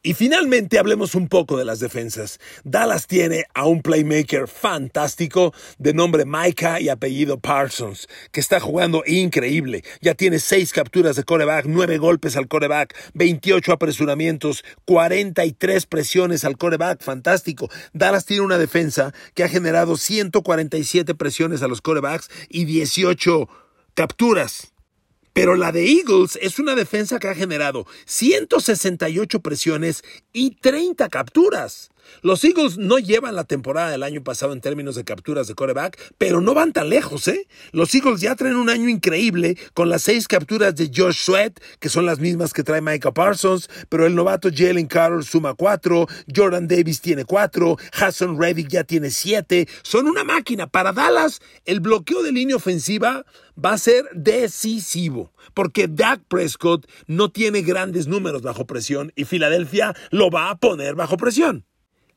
Y 0.05 0.15
finalmente 0.15 0.81
hablemos 0.81 1.15
un 1.15 1.29
poco 1.29 1.57
de 1.57 1.65
las 1.65 1.79
defensas. 1.79 2.41
Dallas 2.65 3.07
tiene 3.07 3.45
a 3.55 3.67
un 3.67 3.83
playmaker 3.83 4.49
fantástico 4.49 5.55
de 5.79 5.95
nombre 5.95 6.25
Micah 6.27 6.81
y 6.81 6.89
apellido 6.89 7.39
Parsons, 7.39 8.09
que 8.33 8.41
está 8.41 8.59
jugando 8.59 9.05
increíble. 9.07 9.85
Ya 10.01 10.15
tiene 10.15 10.41
seis 10.41 10.73
capturas 10.73 11.15
de 11.15 11.23
coreback, 11.23 11.67
nueve 11.69 11.99
golpes 11.99 12.37
al 12.37 12.49
coreback, 12.49 12.97
28 13.15 13.73
apresuramientos, 13.73 14.65
43 14.87 15.87
presiones 15.87 16.45
al 16.45 16.59
coreback, 16.59 17.01
fantástico. 17.01 17.71
Dallas 17.93 18.27
tiene 18.27 18.43
una 18.43 18.59
defensa 18.59 19.15
que 19.35 19.45
ha 19.45 19.49
generado 19.49 19.97
147 19.97 21.15
presiones 21.15 21.63
a 21.63 21.69
los 21.69 21.81
corebacks 21.81 22.29
y 22.49 22.65
18 22.65 23.49
capturas. 23.95 24.72
Pero 25.33 25.57
la 25.57 25.73
de 25.73 25.87
Eagles 25.87 26.39
es 26.43 26.59
una 26.59 26.75
defensa 26.75 27.19
que 27.19 27.29
ha 27.29 27.35
generado 27.35 27.87
168 28.05 29.41
presiones 29.41 30.03
y 30.33 30.57
30 30.57 31.09
capturas. 31.09 31.92
Los 32.23 32.45
Eagles 32.45 32.79
no 32.79 32.99
llevan 32.99 33.35
la 33.35 33.45
temporada 33.45 33.91
del 33.91 34.03
año 34.03 34.23
pasado 34.23 34.53
en 34.53 34.61
términos 34.61 34.95
de 34.95 35.05
capturas 35.05 35.49
de 35.49 35.55
coreback, 35.55 36.15
pero 36.19 36.41
no 36.41 36.55
van 36.55 36.73
tan 36.73 36.89
lejos, 36.89 37.29
¿eh? 37.29 37.49
Los 37.73 37.95
Eagles 37.95 38.21
ya 38.21 38.37
traen 38.37 38.57
un 38.57 38.71
año 38.71 38.89
increíble 38.89 39.57
con 39.75 39.89
las 39.89 40.03
seis 40.03 40.29
capturas 40.29 40.75
de 40.77 40.91
Josh 40.95 41.17
Sweat, 41.17 41.61
que 41.81 41.89
son 41.89 42.07
las 42.07 42.21
mismas 42.21 42.53
que 42.53 42.63
trae 42.63 42.81
Micah 42.81 43.13
Parsons, 43.13 43.69
pero 43.89 44.07
el 44.07 44.15
novato 44.15 44.49
Jalen 44.55 44.87
Carroll 44.87 45.25
suma 45.25 45.55
cuatro, 45.55 46.07
Jordan 46.35 46.69
Davis 46.69 47.01
tiene 47.01 47.25
cuatro, 47.25 47.77
Hassan 47.93 48.41
Reddick 48.41 48.69
ya 48.69 48.85
tiene 48.85 49.11
siete. 49.11 49.69
Son 49.83 50.07
una 50.07 50.25
máquina. 50.25 50.67
Para 50.67 50.93
Dallas, 50.93 51.41
el 51.65 51.81
bloqueo 51.81 52.23
de 52.23 52.33
línea 52.33 52.57
ofensiva 52.57 53.25
va 53.63 53.73
a 53.73 53.79
ser 53.79 54.09
decisivo, 54.15 55.33
porque 55.55 55.89
Dak 55.89 56.23
Prescott 56.29 56.87
no 57.07 57.31
tiene 57.31 57.63
grandes 57.63 58.07
números 58.07 58.43
bajo 58.43 58.67
presión 58.67 59.13
y 59.17 59.25
Filadelfia 59.25 59.95
lo 60.11 60.31
va 60.31 60.51
a 60.51 60.59
poner 60.59 60.95
bajo 60.95 61.17
presión. 61.17 61.65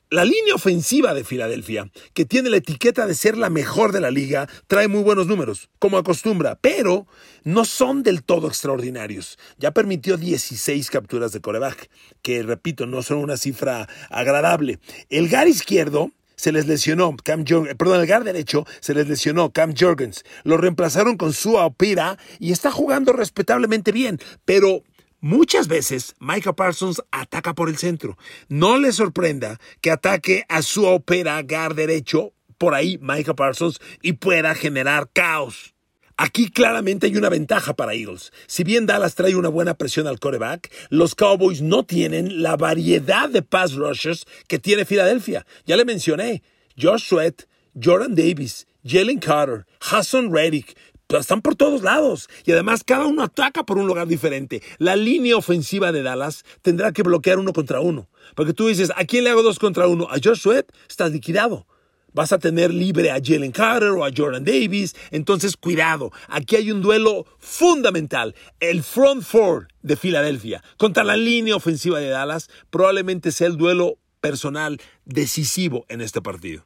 La 0.08 0.24
línea 0.24 0.54
ofensiva 0.54 1.14
de 1.14 1.24
Filadelfia, 1.24 1.90
que 2.14 2.24
tiene 2.24 2.48
la 2.48 2.58
etiqueta 2.58 3.08
de 3.08 3.14
ser 3.16 3.36
la 3.36 3.50
mejor 3.50 3.90
de 3.90 4.00
la 4.00 4.12
liga, 4.12 4.48
trae 4.68 4.86
muy 4.86 5.02
buenos 5.02 5.26
números, 5.26 5.68
como 5.80 5.98
acostumbra, 5.98 6.56
pero 6.60 7.08
no 7.42 7.64
son 7.64 8.04
del 8.04 8.22
todo 8.22 8.46
extraordinarios. 8.46 9.36
Ya 9.58 9.72
permitió 9.72 10.16
16 10.16 10.92
capturas 10.92 11.32
de 11.32 11.40
coreback, 11.40 11.90
que 12.22 12.44
repito, 12.44 12.86
no 12.86 13.02
son 13.02 13.18
una 13.18 13.36
cifra 13.36 13.88
agradable. 14.08 14.78
El 15.10 15.28
gar 15.28 15.48
izquierdo 15.48 16.12
se 16.36 16.52
les 16.52 16.68
lesionó 16.68 17.16
Cam 17.24 17.42
perdón, 17.44 18.00
el 18.00 18.06
gar 18.06 18.22
derecho 18.22 18.64
se 18.78 18.94
les 18.94 19.08
lesionó 19.08 19.50
Cam 19.50 19.74
Jorgens. 19.76 20.22
Lo 20.44 20.56
reemplazaron 20.56 21.16
con 21.16 21.32
su 21.32 21.56
Opira 21.56 22.16
y 22.38 22.52
está 22.52 22.70
jugando 22.70 23.12
respetablemente 23.12 23.90
bien, 23.90 24.20
pero 24.44 24.84
Muchas 25.28 25.66
veces 25.66 26.14
Micah 26.20 26.52
Parsons 26.52 27.02
ataca 27.10 27.52
por 27.52 27.68
el 27.68 27.78
centro. 27.78 28.16
No 28.48 28.78
le 28.78 28.92
sorprenda 28.92 29.58
que 29.80 29.90
ataque 29.90 30.44
a 30.48 30.62
su 30.62 30.86
opera 30.86 31.42
gar 31.42 31.74
derecho 31.74 32.32
por 32.58 32.74
ahí 32.74 32.96
Micah 33.02 33.34
Parsons 33.34 33.80
y 34.02 34.12
pueda 34.12 34.54
generar 34.54 35.10
caos. 35.12 35.74
Aquí 36.16 36.48
claramente 36.48 37.08
hay 37.08 37.16
una 37.16 37.28
ventaja 37.28 37.74
para 37.74 37.94
Eagles. 37.94 38.32
Si 38.46 38.62
bien 38.62 38.86
Dallas 38.86 39.16
trae 39.16 39.34
una 39.34 39.48
buena 39.48 39.74
presión 39.74 40.06
al 40.06 40.20
coreback, 40.20 40.70
los 40.90 41.16
Cowboys 41.16 41.60
no 41.60 41.84
tienen 41.84 42.40
la 42.44 42.56
variedad 42.56 43.28
de 43.28 43.42
pass 43.42 43.74
rushers 43.74 44.26
que 44.46 44.60
tiene 44.60 44.84
Filadelfia. 44.84 45.44
Ya 45.66 45.76
le 45.76 45.84
mencioné, 45.84 46.44
Josh 46.80 47.08
Sweat, 47.08 47.46
Jordan 47.74 48.14
Davis, 48.14 48.68
Jalen 48.84 49.18
Carter, 49.18 49.66
Hassan 49.80 50.32
Reddick, 50.32 50.76
están 51.14 51.40
por 51.40 51.54
todos 51.54 51.82
lados 51.82 52.28
y 52.44 52.52
además 52.52 52.82
cada 52.84 53.06
uno 53.06 53.22
ataca 53.22 53.64
por 53.64 53.78
un 53.78 53.86
lugar 53.86 54.08
diferente. 54.08 54.62
La 54.78 54.96
línea 54.96 55.36
ofensiva 55.36 55.92
de 55.92 56.02
Dallas 56.02 56.44
tendrá 56.62 56.92
que 56.92 57.02
bloquear 57.02 57.38
uno 57.38 57.52
contra 57.52 57.80
uno. 57.80 58.08
Porque 58.34 58.52
tú 58.52 58.66
dices, 58.66 58.90
¿a 58.96 59.04
quién 59.04 59.24
le 59.24 59.30
hago 59.30 59.42
dos 59.42 59.58
contra 59.58 59.86
uno? 59.86 60.08
A 60.10 60.16
Josh 60.22 60.40
Sweat, 60.40 60.66
estás 60.88 61.12
liquidado. 61.12 61.66
Vas 62.12 62.32
a 62.32 62.38
tener 62.38 62.72
libre 62.72 63.10
a 63.10 63.20
Jalen 63.22 63.52
Carter 63.52 63.90
o 63.90 64.04
a 64.04 64.10
Jordan 64.14 64.44
Davis. 64.44 64.96
Entonces, 65.10 65.56
cuidado. 65.56 66.12
Aquí 66.28 66.56
hay 66.56 66.72
un 66.72 66.80
duelo 66.80 67.26
fundamental. 67.38 68.34
El 68.58 68.82
front 68.82 69.22
four 69.22 69.68
de 69.82 69.96
Filadelfia 69.96 70.64
contra 70.78 71.04
la 71.04 71.16
línea 71.16 71.54
ofensiva 71.54 72.00
de 72.00 72.08
Dallas 72.08 72.48
probablemente 72.70 73.30
sea 73.32 73.46
el 73.46 73.56
duelo 73.56 73.98
personal 74.20 74.80
decisivo 75.04 75.84
en 75.88 76.00
este 76.00 76.20
partido. 76.22 76.65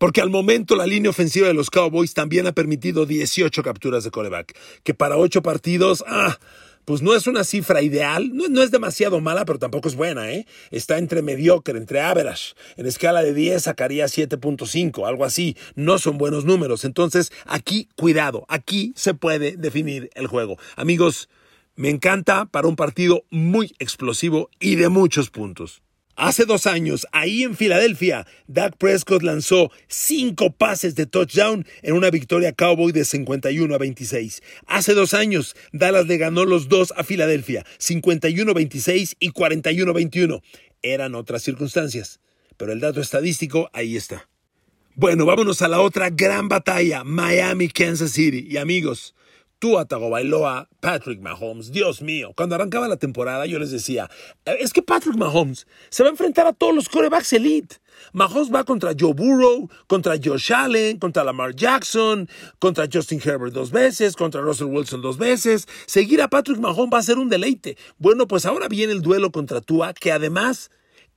Porque 0.00 0.22
al 0.22 0.30
momento 0.30 0.76
la 0.76 0.86
línea 0.86 1.10
ofensiva 1.10 1.46
de 1.46 1.52
los 1.52 1.68
Cowboys 1.68 2.14
también 2.14 2.46
ha 2.46 2.52
permitido 2.52 3.04
18 3.04 3.62
capturas 3.62 4.02
de 4.02 4.10
coreback, 4.10 4.56
que 4.82 4.94
para 4.94 5.18
8 5.18 5.42
partidos, 5.42 6.02
ah, 6.08 6.38
pues 6.86 7.02
no 7.02 7.14
es 7.14 7.26
una 7.26 7.44
cifra 7.44 7.82
ideal, 7.82 8.30
no, 8.32 8.62
es 8.62 8.70
demasiado 8.70 9.20
mala, 9.20 9.44
pero 9.44 9.58
tampoco 9.58 9.88
es 9.88 9.96
buena, 9.96 10.32
¿eh? 10.32 10.46
Está 10.70 10.96
entre 10.96 11.20
mediocre, 11.20 11.76
entre 11.76 12.00
average. 12.00 12.54
En 12.78 12.86
escala 12.86 13.22
de 13.22 13.34
10 13.34 13.62
sacaría 13.62 14.06
7.5, 14.06 15.06
algo 15.06 15.26
así. 15.26 15.54
No 15.74 15.98
son 15.98 16.16
buenos 16.16 16.46
números. 16.46 16.86
Entonces, 16.86 17.30
aquí, 17.44 17.90
cuidado, 17.94 18.46
aquí 18.48 18.94
se 18.96 19.12
puede 19.12 19.58
definir 19.58 20.08
el 20.14 20.28
juego. 20.28 20.56
Amigos, 20.76 21.28
me 21.76 21.90
encanta 21.90 22.46
para 22.46 22.68
un 22.68 22.76
partido 22.76 23.24
muy 23.28 23.74
explosivo 23.78 24.48
y 24.60 24.76
de 24.76 24.88
muchos 24.88 25.28
puntos. 25.28 25.82
Hace 26.16 26.44
dos 26.44 26.66
años, 26.66 27.06
ahí 27.12 27.44
en 27.44 27.56
Filadelfia, 27.56 28.26
Dak 28.46 28.76
Prescott 28.76 29.22
lanzó 29.22 29.70
cinco 29.88 30.50
pases 30.50 30.94
de 30.94 31.06
touchdown 31.06 31.66
en 31.82 31.94
una 31.94 32.10
victoria 32.10 32.52
Cowboy 32.52 32.92
de 32.92 33.04
51 33.04 33.74
a 33.74 33.78
26. 33.78 34.42
Hace 34.66 34.92
dos 34.94 35.14
años, 35.14 35.56
Dallas 35.72 36.06
le 36.06 36.18
ganó 36.18 36.44
los 36.44 36.68
dos 36.68 36.92
a 36.96 37.04
Filadelfia, 37.04 37.64
51 37.78 38.50
a 38.50 38.54
26 38.54 39.16
y 39.18 39.30
41 39.30 39.90
a 39.90 39.94
21. 39.94 40.42
Eran 40.82 41.14
otras 41.14 41.42
circunstancias, 41.42 42.20
pero 42.56 42.72
el 42.72 42.80
dato 42.80 43.00
estadístico 43.00 43.70
ahí 43.72 43.96
está. 43.96 44.28
Bueno, 44.96 45.24
vámonos 45.24 45.62
a 45.62 45.68
la 45.68 45.80
otra 45.80 46.10
gran 46.10 46.48
batalla, 46.48 47.04
Miami-Kansas 47.04 48.10
City. 48.10 48.46
Y 48.50 48.58
amigos, 48.58 49.14
Tua 49.60 49.84
Tagovailoa, 49.84 50.70
Patrick 50.80 51.20
Mahomes, 51.20 51.70
Dios 51.70 52.00
mío. 52.00 52.32
Cuando 52.34 52.54
arrancaba 52.54 52.88
la 52.88 52.96
temporada 52.96 53.44
yo 53.44 53.58
les 53.58 53.70
decía, 53.70 54.10
es 54.46 54.72
que 54.72 54.80
Patrick 54.80 55.16
Mahomes 55.16 55.66
se 55.90 56.02
va 56.02 56.08
a 56.08 56.12
enfrentar 56.12 56.46
a 56.46 56.54
todos 56.54 56.74
los 56.74 56.88
corebacks 56.88 57.34
elite. 57.34 57.76
Mahomes 58.14 58.50
va 58.50 58.64
contra 58.64 58.94
Joe 58.98 59.12
Burrow, 59.12 59.68
contra 59.86 60.16
Josh 60.16 60.50
Allen, 60.50 60.98
contra 60.98 61.24
Lamar 61.24 61.54
Jackson, 61.54 62.26
contra 62.58 62.88
Justin 62.90 63.20
Herbert 63.22 63.52
dos 63.52 63.70
veces, 63.70 64.16
contra 64.16 64.40
Russell 64.40 64.68
Wilson 64.68 65.02
dos 65.02 65.18
veces. 65.18 65.68
Seguir 65.84 66.22
a 66.22 66.28
Patrick 66.28 66.58
Mahomes 66.58 66.94
va 66.94 66.98
a 66.98 67.02
ser 67.02 67.18
un 67.18 67.28
deleite. 67.28 67.76
Bueno, 67.98 68.26
pues 68.26 68.46
ahora 68.46 68.66
viene 68.66 68.94
el 68.94 69.02
duelo 69.02 69.30
contra 69.30 69.60
Tua, 69.60 69.92
que 69.92 70.10
además 70.10 70.70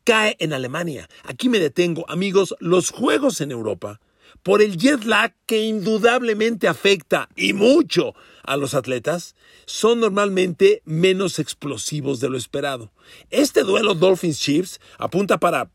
cae 0.03 0.35
en 0.39 0.51
Alemania. 0.51 1.07
Aquí 1.23 1.47
me 1.47 1.59
detengo, 1.59 2.03
amigos, 2.09 2.55
los 2.59 2.89
juegos 2.89 3.39
en 3.39 3.51
Europa, 3.51 4.01
por 4.43 4.61
el 4.61 4.77
jet 4.77 5.05
lag 5.05 5.33
que 5.45 5.61
indudablemente 5.61 6.67
afecta 6.67 7.29
y 7.35 7.53
mucho 7.53 8.13
a 8.43 8.57
los 8.57 8.73
atletas, 8.73 9.35
son 9.65 10.01
normalmente 10.01 10.81
menos 10.85 11.39
explosivos 11.39 12.19
de 12.19 12.29
lo 12.29 12.37
esperado. 12.37 12.91
Este 13.29 13.63
duelo 13.63 13.95
Dolphins 13.95 14.39
Chiefs 14.39 14.81
apunta 14.97 15.39
para 15.39 15.71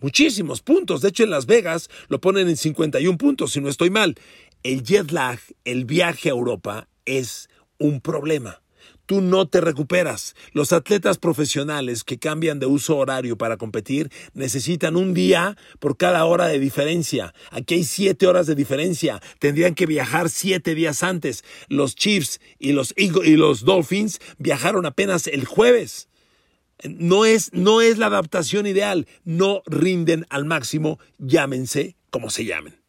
muchísimos 0.00 0.62
puntos. 0.62 1.02
De 1.02 1.10
hecho, 1.10 1.24
en 1.24 1.30
Las 1.30 1.46
Vegas 1.46 1.90
lo 2.08 2.20
ponen 2.20 2.48
en 2.48 2.56
51 2.56 3.18
puntos, 3.18 3.52
si 3.52 3.60
no 3.60 3.68
estoy 3.68 3.90
mal. 3.90 4.16
El 4.62 4.82
jet 4.82 5.10
lag, 5.12 5.38
el 5.64 5.84
viaje 5.84 6.30
a 6.30 6.32
Europa, 6.32 6.88
es 7.04 7.48
un 7.78 8.00
problema 8.00 8.62
tú 9.06 9.20
no 9.20 9.48
te 9.48 9.60
recuperas. 9.60 10.34
Los 10.52 10.72
atletas 10.72 11.18
profesionales 11.18 12.04
que 12.04 12.18
cambian 12.18 12.58
de 12.58 12.66
uso 12.66 12.96
horario 12.96 13.38
para 13.38 13.56
competir 13.56 14.10
necesitan 14.34 14.96
un 14.96 15.14
día 15.14 15.56
por 15.78 15.96
cada 15.96 16.24
hora 16.24 16.46
de 16.46 16.58
diferencia. 16.58 17.32
Aquí 17.50 17.74
hay 17.74 17.84
siete 17.84 18.26
horas 18.26 18.46
de 18.46 18.54
diferencia. 18.54 19.22
Tendrían 19.38 19.74
que 19.74 19.86
viajar 19.86 20.28
siete 20.28 20.74
días 20.74 21.02
antes. 21.02 21.44
Los 21.68 21.94
Chiefs 21.94 22.40
y 22.58 22.72
los, 22.72 22.92
y 22.96 23.36
los 23.36 23.64
Dolphins 23.64 24.20
viajaron 24.38 24.86
apenas 24.86 25.26
el 25.26 25.44
jueves. 25.44 26.08
No 26.84 27.24
es, 27.24 27.52
no 27.52 27.80
es 27.80 27.98
la 27.98 28.06
adaptación 28.06 28.66
ideal. 28.66 29.06
No 29.24 29.62
rinden 29.66 30.26
al 30.28 30.44
máximo, 30.44 30.98
llámense 31.18 31.96
como 32.10 32.30
se 32.30 32.44
llamen. 32.44 32.80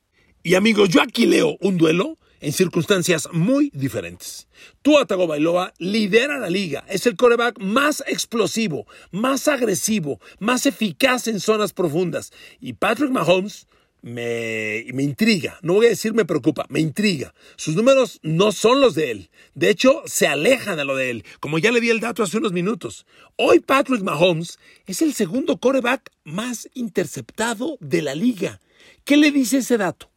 Y 0.44 0.56
amigos, 0.56 0.90
yo 0.90 1.02
aquí 1.02 1.26
leo 1.26 1.58
un 1.60 1.78
duelo 1.78 2.18
en 2.40 2.54
circunstancias 2.54 3.28
muy 3.32 3.72
diferentes. 3.74 4.48
Tua 4.82 5.06
Tagovailoa 5.06 5.74
lidera 5.78 6.38
la 6.38 6.50
liga, 6.50 6.86
es 6.88 7.06
el 7.08 7.16
coreback 7.16 7.60
más 7.60 8.04
explosivo, 8.08 8.86
más 9.12 9.48
agresivo, 9.48 10.20
más 10.40 10.66
eficaz 10.66 11.28
en 11.28 11.40
zonas 11.40 11.74
profundas. 11.74 12.32
Y 12.60 12.74
Patrick 12.74 13.12
Mahomes 13.12 13.68
me, 14.02 14.86
me, 14.94 15.04
intriga, 15.04 15.58
no 15.62 15.74
voy 15.74 15.88
a 15.88 15.90
decir 15.90 16.14
me 16.14 16.26
preocupa, 16.26 16.66
me 16.70 16.80
intriga. 16.80 17.34
Sus 17.56 17.76
números 17.76 18.20
no 18.22 18.52
son 18.52 18.80
los 18.80 18.96
de 18.96 19.12
él. 19.12 19.30
De 19.56 19.70
hecho, 19.70 20.04
se 20.06 20.28
alejan 20.28 20.78
de 20.78 20.86
lo 20.86 20.96
de 20.96 21.10
él, 21.10 21.26
como 21.40 21.58
ya 21.58 21.72
le 21.72 21.82
di 21.82 21.90
el 21.90 22.00
dato 22.00 22.24
hace 22.24 22.38
unos 22.38 22.54
minutos. 22.54 23.06
Hoy 23.36 23.60
Patrick 23.60 24.04
Mahomes 24.04 24.60
es 24.86 25.02
el 25.02 25.14
segundo 25.14 25.58
coreback 25.58 26.12
más 26.24 26.70
interceptado 26.74 27.78
de 27.80 28.02
la 28.02 28.16
liga. 28.16 28.60
¿Qué 29.04 29.18
le 29.18 29.32
dice 29.32 29.58
ese 29.58 29.78
dato? 29.78 30.10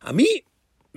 A 0.00 0.12
mí 0.12 0.44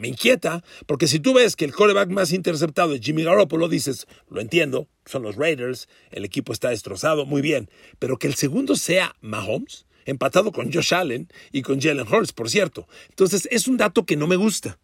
me 0.01 0.07
inquieta, 0.07 0.63
porque 0.87 1.07
si 1.07 1.19
tú 1.19 1.33
ves 1.33 1.55
que 1.55 1.63
el 1.63 1.73
coreback 1.73 2.09
más 2.09 2.33
interceptado 2.33 2.95
es 2.95 3.01
Jimmy 3.01 3.23
Garoppolo, 3.23 3.69
dices, 3.69 4.07
lo 4.29 4.41
entiendo, 4.41 4.87
son 5.05 5.21
los 5.21 5.35
Raiders, 5.35 5.87
el 6.09 6.25
equipo 6.25 6.51
está 6.51 6.69
destrozado, 6.69 7.25
muy 7.25 7.41
bien, 7.41 7.69
pero 7.99 8.17
que 8.17 8.27
el 8.27 8.33
segundo 8.33 8.75
sea 8.75 9.15
Mahomes, 9.21 9.85
empatado 10.05 10.51
con 10.51 10.73
Josh 10.73 10.95
Allen 10.95 11.29
y 11.51 11.61
con 11.61 11.79
Jalen 11.79 12.07
Hurts, 12.07 12.33
por 12.33 12.49
cierto. 12.49 12.87
Entonces, 13.09 13.47
es 13.51 13.67
un 13.67 13.77
dato 13.77 14.05
que 14.05 14.17
no 14.17 14.25
me 14.25 14.35
gusta. 14.35 14.79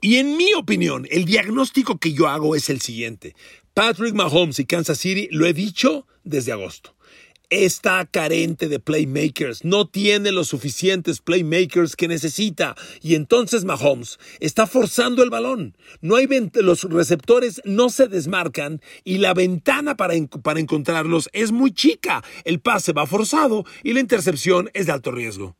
Y 0.00 0.16
en 0.16 0.36
mi 0.36 0.54
opinión, 0.54 1.06
el 1.10 1.24
diagnóstico 1.24 1.98
que 1.98 2.12
yo 2.12 2.28
hago 2.28 2.54
es 2.54 2.70
el 2.70 2.80
siguiente. 2.80 3.34
Patrick 3.74 4.14
Mahomes 4.14 4.60
y 4.60 4.64
Kansas 4.64 4.98
City 4.98 5.28
lo 5.32 5.46
he 5.46 5.52
dicho 5.52 6.06
desde 6.22 6.52
agosto 6.52 6.94
está 7.50 8.06
carente 8.06 8.68
de 8.68 8.80
playmakers, 8.80 9.64
no 9.64 9.88
tiene 9.88 10.32
los 10.32 10.48
suficientes 10.48 11.20
playmakers 11.20 11.96
que 11.96 12.08
necesita 12.08 12.76
y 13.02 13.16
entonces 13.16 13.64
Mahomes 13.64 14.18
está 14.38 14.66
forzando 14.66 15.22
el 15.22 15.30
balón. 15.30 15.76
No 16.00 16.16
hay 16.16 16.28
los 16.54 16.84
receptores 16.84 17.60
no 17.64 17.90
se 17.90 18.06
desmarcan 18.06 18.80
y 19.04 19.18
la 19.18 19.34
ventana 19.34 19.96
para, 19.96 20.14
para 20.42 20.60
encontrarlos 20.60 21.28
es 21.32 21.50
muy 21.50 21.72
chica. 21.72 22.22
El 22.44 22.60
pase 22.60 22.92
va 22.92 23.06
forzado 23.06 23.64
y 23.82 23.92
la 23.92 24.00
intercepción 24.00 24.70
es 24.72 24.86
de 24.86 24.92
alto 24.92 25.10
riesgo. 25.10 25.56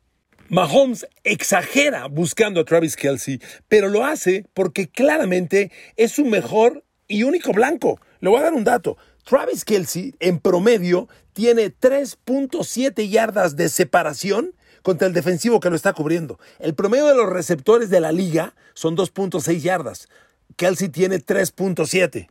Mahomes 0.49 1.07
exagera 1.23 2.07
buscando 2.07 2.59
a 2.61 2.65
Travis 2.65 2.95
Kelsey, 2.95 3.39
pero 3.67 3.87
lo 3.87 4.05
hace 4.05 4.45
porque 4.53 4.89
claramente 4.89 5.71
es 5.95 6.13
su 6.13 6.25
mejor 6.25 6.83
y 7.07 7.23
único 7.23 7.51
blanco. 7.53 7.99
Le 8.19 8.29
voy 8.29 8.39
a 8.39 8.43
dar 8.43 8.53
un 8.53 8.63
dato. 8.63 8.97
Travis 9.23 9.65
Kelsey, 9.65 10.15
en 10.19 10.39
promedio, 10.39 11.07
tiene 11.33 11.73
3.7 11.73 13.09
yardas 13.09 13.55
de 13.55 13.69
separación 13.69 14.53
contra 14.81 15.07
el 15.07 15.13
defensivo 15.13 15.59
que 15.59 15.69
lo 15.69 15.75
está 15.75 15.93
cubriendo. 15.93 16.39
El 16.59 16.75
promedio 16.75 17.07
de 17.07 17.15
los 17.15 17.29
receptores 17.29 17.89
de 17.89 17.99
la 18.01 18.11
liga 18.11 18.55
son 18.73 18.97
2.6 18.97 19.59
yardas. 19.61 20.09
Kelsey 20.57 20.89
tiene 20.89 21.19
3.7. 21.19 22.27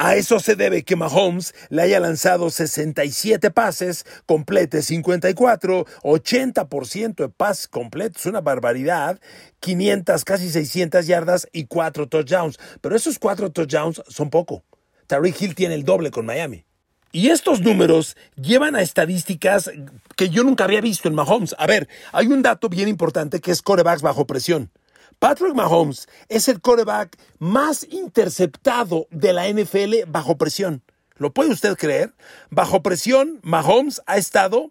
A 0.00 0.14
eso 0.14 0.38
se 0.38 0.54
debe 0.54 0.84
que 0.84 0.94
Mahomes 0.94 1.56
le 1.70 1.82
haya 1.82 1.98
lanzado 1.98 2.50
67 2.50 3.50
pases, 3.50 4.06
complete 4.26 4.82
54, 4.82 5.86
80% 6.04 7.14
de 7.16 7.28
pases 7.28 7.66
completos, 7.66 8.24
una 8.26 8.40
barbaridad, 8.40 9.20
500, 9.58 10.24
casi 10.24 10.50
600 10.50 11.04
yardas 11.04 11.48
y 11.52 11.66
4 11.66 12.08
touchdowns. 12.08 12.60
Pero 12.80 12.94
esos 12.94 13.18
4 13.18 13.50
touchdowns 13.50 14.00
son 14.08 14.30
poco. 14.30 14.62
Tariq 15.08 15.42
Hill 15.42 15.54
tiene 15.54 15.74
el 15.74 15.84
doble 15.84 16.10
con 16.12 16.26
Miami. 16.26 16.64
Y 17.10 17.30
estos 17.30 17.62
números 17.62 18.16
llevan 18.36 18.76
a 18.76 18.82
estadísticas 18.82 19.70
que 20.14 20.28
yo 20.28 20.44
nunca 20.44 20.64
había 20.64 20.82
visto 20.82 21.08
en 21.08 21.14
Mahomes. 21.14 21.56
A 21.58 21.66
ver, 21.66 21.88
hay 22.12 22.26
un 22.26 22.42
dato 22.42 22.68
bien 22.68 22.86
importante 22.86 23.40
que 23.40 23.50
es 23.50 23.62
corebacks 23.62 24.02
bajo 24.02 24.26
presión. 24.26 24.70
Patrick 25.18 25.54
Mahomes 25.54 26.06
es 26.28 26.48
el 26.48 26.60
coreback 26.60 27.18
más 27.38 27.86
interceptado 27.90 29.08
de 29.10 29.32
la 29.32 29.48
NFL 29.48 30.04
bajo 30.06 30.36
presión. 30.36 30.82
¿Lo 31.16 31.32
puede 31.32 31.50
usted 31.50 31.76
creer? 31.76 32.14
Bajo 32.50 32.82
presión, 32.82 33.40
Mahomes 33.42 34.02
ha 34.06 34.18
estado 34.18 34.70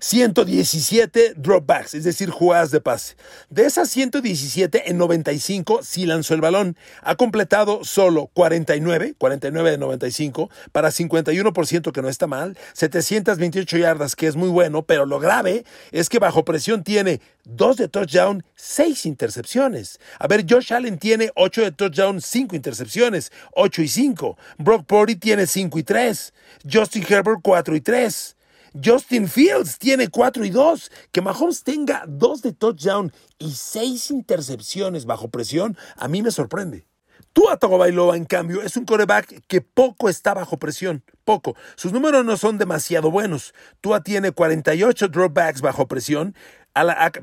117 0.00 1.34
dropbacks, 1.36 1.94
es 1.94 2.04
decir, 2.04 2.30
jugadas 2.30 2.70
de 2.70 2.80
pase. 2.80 3.16
De 3.50 3.64
esas 3.64 3.90
117, 3.90 4.90
en 4.90 4.98
95 4.98 5.80
sí 5.82 6.06
lanzó 6.06 6.34
el 6.34 6.40
balón. 6.40 6.76
Ha 7.02 7.16
completado 7.16 7.84
solo 7.84 8.30
49, 8.34 9.14
49 9.18 9.70
de 9.72 9.78
95, 9.78 10.50
para 10.72 10.90
51% 10.90 11.92
que 11.92 12.02
no 12.02 12.08
está 12.08 12.26
mal, 12.26 12.56
728 12.74 13.78
yardas, 13.78 14.14
que 14.14 14.26
es 14.26 14.36
muy 14.36 14.48
bueno, 14.48 14.82
pero 14.82 15.06
lo 15.06 15.18
grave 15.18 15.64
es 15.90 16.08
que 16.08 16.18
bajo 16.18 16.44
presión 16.44 16.84
tiene 16.84 17.20
2 17.44 17.76
de 17.76 17.88
touchdown, 17.88 18.44
6 18.54 19.06
intercepciones. 19.06 20.00
A 20.18 20.26
ver, 20.26 20.44
Josh 20.48 20.72
Allen 20.72 20.98
tiene 20.98 21.30
8 21.34 21.62
de 21.62 21.72
touchdown, 21.72 22.20
5 22.20 22.54
intercepciones, 22.54 23.32
8 23.54 23.82
y 23.82 23.88
5. 23.88 24.38
Brock 24.58 24.86
Purdy 24.86 25.16
tiene 25.16 25.46
5 25.46 25.78
y 25.78 25.82
3. 25.82 26.34
Justin 26.70 27.04
Herbert 27.08 27.40
4 27.42 27.76
y 27.76 27.80
3. 27.80 28.36
Justin 28.84 29.28
Fields 29.28 29.78
tiene 29.78 30.08
4 30.08 30.44
y 30.44 30.50
2. 30.50 30.90
Que 31.12 31.20
Mahomes 31.20 31.62
tenga 31.62 32.04
2 32.06 32.42
de 32.42 32.52
touchdown 32.52 33.12
y 33.38 33.52
6 33.52 34.10
intercepciones 34.10 35.04
bajo 35.04 35.28
presión, 35.28 35.76
a 35.96 36.08
mí 36.08 36.22
me 36.22 36.30
sorprende. 36.30 36.86
Tua 37.32 37.56
Tagovailoa, 37.56 38.16
en 38.16 38.24
cambio, 38.24 38.62
es 38.62 38.76
un 38.76 38.84
coreback 38.84 39.44
que 39.46 39.60
poco 39.60 40.08
está 40.08 40.34
bajo 40.34 40.56
presión, 40.58 41.04
poco. 41.24 41.54
Sus 41.76 41.92
números 41.92 42.24
no 42.24 42.36
son 42.36 42.58
demasiado 42.58 43.10
buenos. 43.10 43.54
Tua 43.80 44.02
tiene 44.02 44.32
48 44.32 45.08
dropbacks 45.08 45.60
bajo 45.60 45.86
presión, 45.86 46.34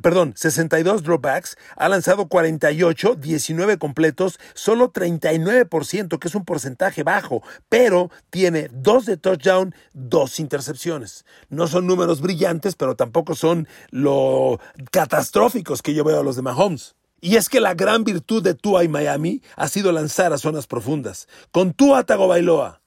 perdón, 0.01 0.33
62 0.35 1.03
dropbacks, 1.03 1.57
ha 1.75 1.89
lanzado 1.89 2.27
48, 2.27 3.15
19 3.15 3.77
completos, 3.77 4.39
solo 4.53 4.91
39%, 4.91 6.19
que 6.19 6.27
es 6.27 6.35
un 6.35 6.45
porcentaje 6.45 7.03
bajo, 7.03 7.41
pero 7.69 8.11
tiene 8.29 8.69
2 8.71 9.05
de 9.05 9.17
touchdown, 9.17 9.75
2 9.93 10.39
intercepciones. 10.39 11.25
No 11.49 11.67
son 11.67 11.87
números 11.87 12.21
brillantes, 12.21 12.75
pero 12.75 12.95
tampoco 12.95 13.35
son 13.35 13.67
lo 13.91 14.59
catastróficos 14.91 15.81
que 15.81 15.93
yo 15.93 16.03
veo 16.03 16.19
a 16.19 16.23
los 16.23 16.35
de 16.35 16.41
Mahomes. 16.41 16.95
Y 17.21 17.37
es 17.37 17.49
que 17.49 17.59
la 17.59 17.73
gran 17.73 18.03
virtud 18.03 18.43
de 18.43 18.53
Tua 18.53 18.83
y 18.83 18.87
Miami 18.87 19.41
ha 19.55 19.67
sido 19.67 19.91
lanzar 19.91 20.31
a 20.33 20.37
zonas 20.37 20.67
profundas. 20.67 21.27
Con 21.51 21.73
Tua 21.73 22.03
Tagovailoa, 22.03 22.81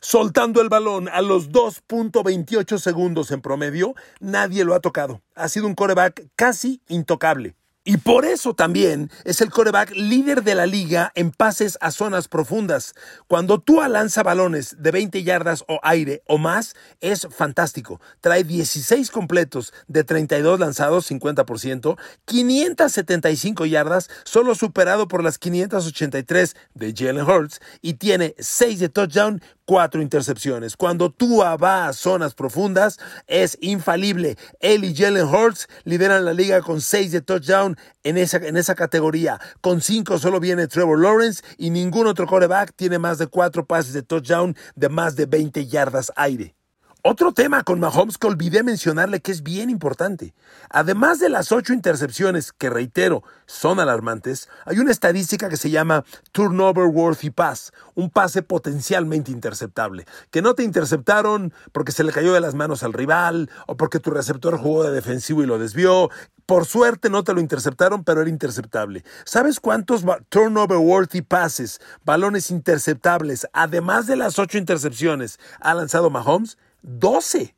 soltando 0.00 0.60
el 0.60 0.68
balón 0.68 1.08
a 1.08 1.22
los 1.22 1.50
2.28 1.50 2.78
segundos 2.78 3.30
en 3.30 3.40
promedio, 3.40 3.94
nadie 4.20 4.64
lo 4.64 4.74
ha 4.74 4.80
tocado. 4.80 5.22
Ha 5.34 5.48
sido 5.48 5.66
un 5.66 5.74
coreback 5.74 6.26
casi 6.36 6.80
intocable. 6.88 7.54
Y 7.84 7.96
por 7.96 8.26
eso 8.26 8.54
también 8.54 9.10
es 9.24 9.40
el 9.40 9.50
coreback 9.50 9.92
líder 9.92 10.42
de 10.42 10.54
la 10.54 10.66
liga 10.66 11.10
en 11.14 11.30
pases 11.30 11.78
a 11.80 11.90
zonas 11.90 12.28
profundas. 12.28 12.94
Cuando 13.28 13.60
tú 13.60 13.80
lanza 13.80 14.22
balones 14.22 14.76
de 14.78 14.90
20 14.90 15.22
yardas 15.22 15.64
o 15.68 15.80
aire 15.82 16.22
o 16.26 16.36
más, 16.36 16.74
es 17.00 17.26
fantástico. 17.30 18.00
Trae 18.20 18.44
16 18.44 19.10
completos 19.10 19.72
de 19.86 20.04
32 20.04 20.60
lanzados, 20.60 21.10
50%, 21.10 21.96
575 22.26 23.64
yardas, 23.66 24.10
solo 24.24 24.54
superado 24.54 25.08
por 25.08 25.24
las 25.24 25.38
583 25.38 26.56
de 26.74 26.94
Jalen 26.94 27.28
Hurts, 27.28 27.60
y 27.80 27.94
tiene 27.94 28.34
6 28.38 28.80
de 28.80 28.88
touchdown, 28.90 29.40
cuatro 29.68 30.00
intercepciones. 30.00 30.78
Cuando 30.78 31.10
Tua 31.10 31.58
va 31.58 31.88
a 31.88 31.92
zonas 31.92 32.34
profundas, 32.34 32.98
es 33.26 33.58
infalible. 33.60 34.38
Él 34.60 34.82
y 34.82 34.96
Jalen 34.96 35.26
Hurts 35.26 35.68
lideran 35.84 36.24
la 36.24 36.32
liga 36.32 36.62
con 36.62 36.80
seis 36.80 37.12
de 37.12 37.20
touchdown 37.20 37.77
en 38.02 38.18
esa, 38.18 38.38
en 38.38 38.56
esa 38.56 38.74
categoría. 38.74 39.40
Con 39.60 39.80
cinco 39.80 40.18
solo 40.18 40.40
viene 40.40 40.68
Trevor 40.68 41.00
Lawrence 41.00 41.42
y 41.56 41.70
ningún 41.70 42.06
otro 42.06 42.26
coreback 42.26 42.74
tiene 42.74 42.98
más 42.98 43.18
de 43.18 43.26
cuatro 43.26 43.66
pases 43.66 43.92
de 43.92 44.02
touchdown 44.02 44.56
de 44.74 44.88
más 44.88 45.16
de 45.16 45.26
20 45.26 45.66
yardas 45.66 46.12
aire. 46.16 46.57
Otro 47.02 47.32
tema 47.32 47.62
con 47.62 47.78
Mahomes 47.78 48.18
que 48.18 48.26
olvidé 48.26 48.64
mencionarle 48.64 49.20
que 49.20 49.30
es 49.30 49.44
bien 49.44 49.70
importante. 49.70 50.34
Además 50.68 51.20
de 51.20 51.28
las 51.28 51.52
ocho 51.52 51.72
intercepciones, 51.72 52.52
que 52.52 52.70
reitero, 52.70 53.22
son 53.46 53.78
alarmantes, 53.78 54.48
hay 54.64 54.80
una 54.80 54.90
estadística 54.90 55.48
que 55.48 55.56
se 55.56 55.70
llama 55.70 56.04
Turnover 56.32 56.86
Worthy 56.86 57.30
Pass, 57.30 57.72
un 57.94 58.10
pase 58.10 58.42
potencialmente 58.42 59.30
interceptable. 59.30 60.06
Que 60.32 60.42
no 60.42 60.54
te 60.54 60.64
interceptaron 60.64 61.54
porque 61.70 61.92
se 61.92 62.02
le 62.02 62.10
cayó 62.10 62.34
de 62.34 62.40
las 62.40 62.56
manos 62.56 62.82
al 62.82 62.92
rival 62.92 63.48
o 63.68 63.76
porque 63.76 64.00
tu 64.00 64.10
receptor 64.10 64.58
jugó 64.58 64.82
de 64.82 64.90
defensivo 64.90 65.44
y 65.44 65.46
lo 65.46 65.60
desvió. 65.60 66.10
Por 66.46 66.66
suerte 66.66 67.10
no 67.10 67.22
te 67.22 67.32
lo 67.32 67.40
interceptaron, 67.40 68.02
pero 68.02 68.22
era 68.22 68.30
interceptable. 68.30 69.04
¿Sabes 69.24 69.60
cuántos 69.60 70.04
turnover 70.30 70.78
worthy 70.78 71.22
passes, 71.22 71.80
balones 72.04 72.50
interceptables, 72.50 73.46
además 73.52 74.08
de 74.08 74.16
las 74.16 74.40
ocho 74.40 74.58
intercepciones, 74.58 75.38
ha 75.60 75.74
lanzado 75.74 76.10
Mahomes? 76.10 76.58
12. 76.82 77.54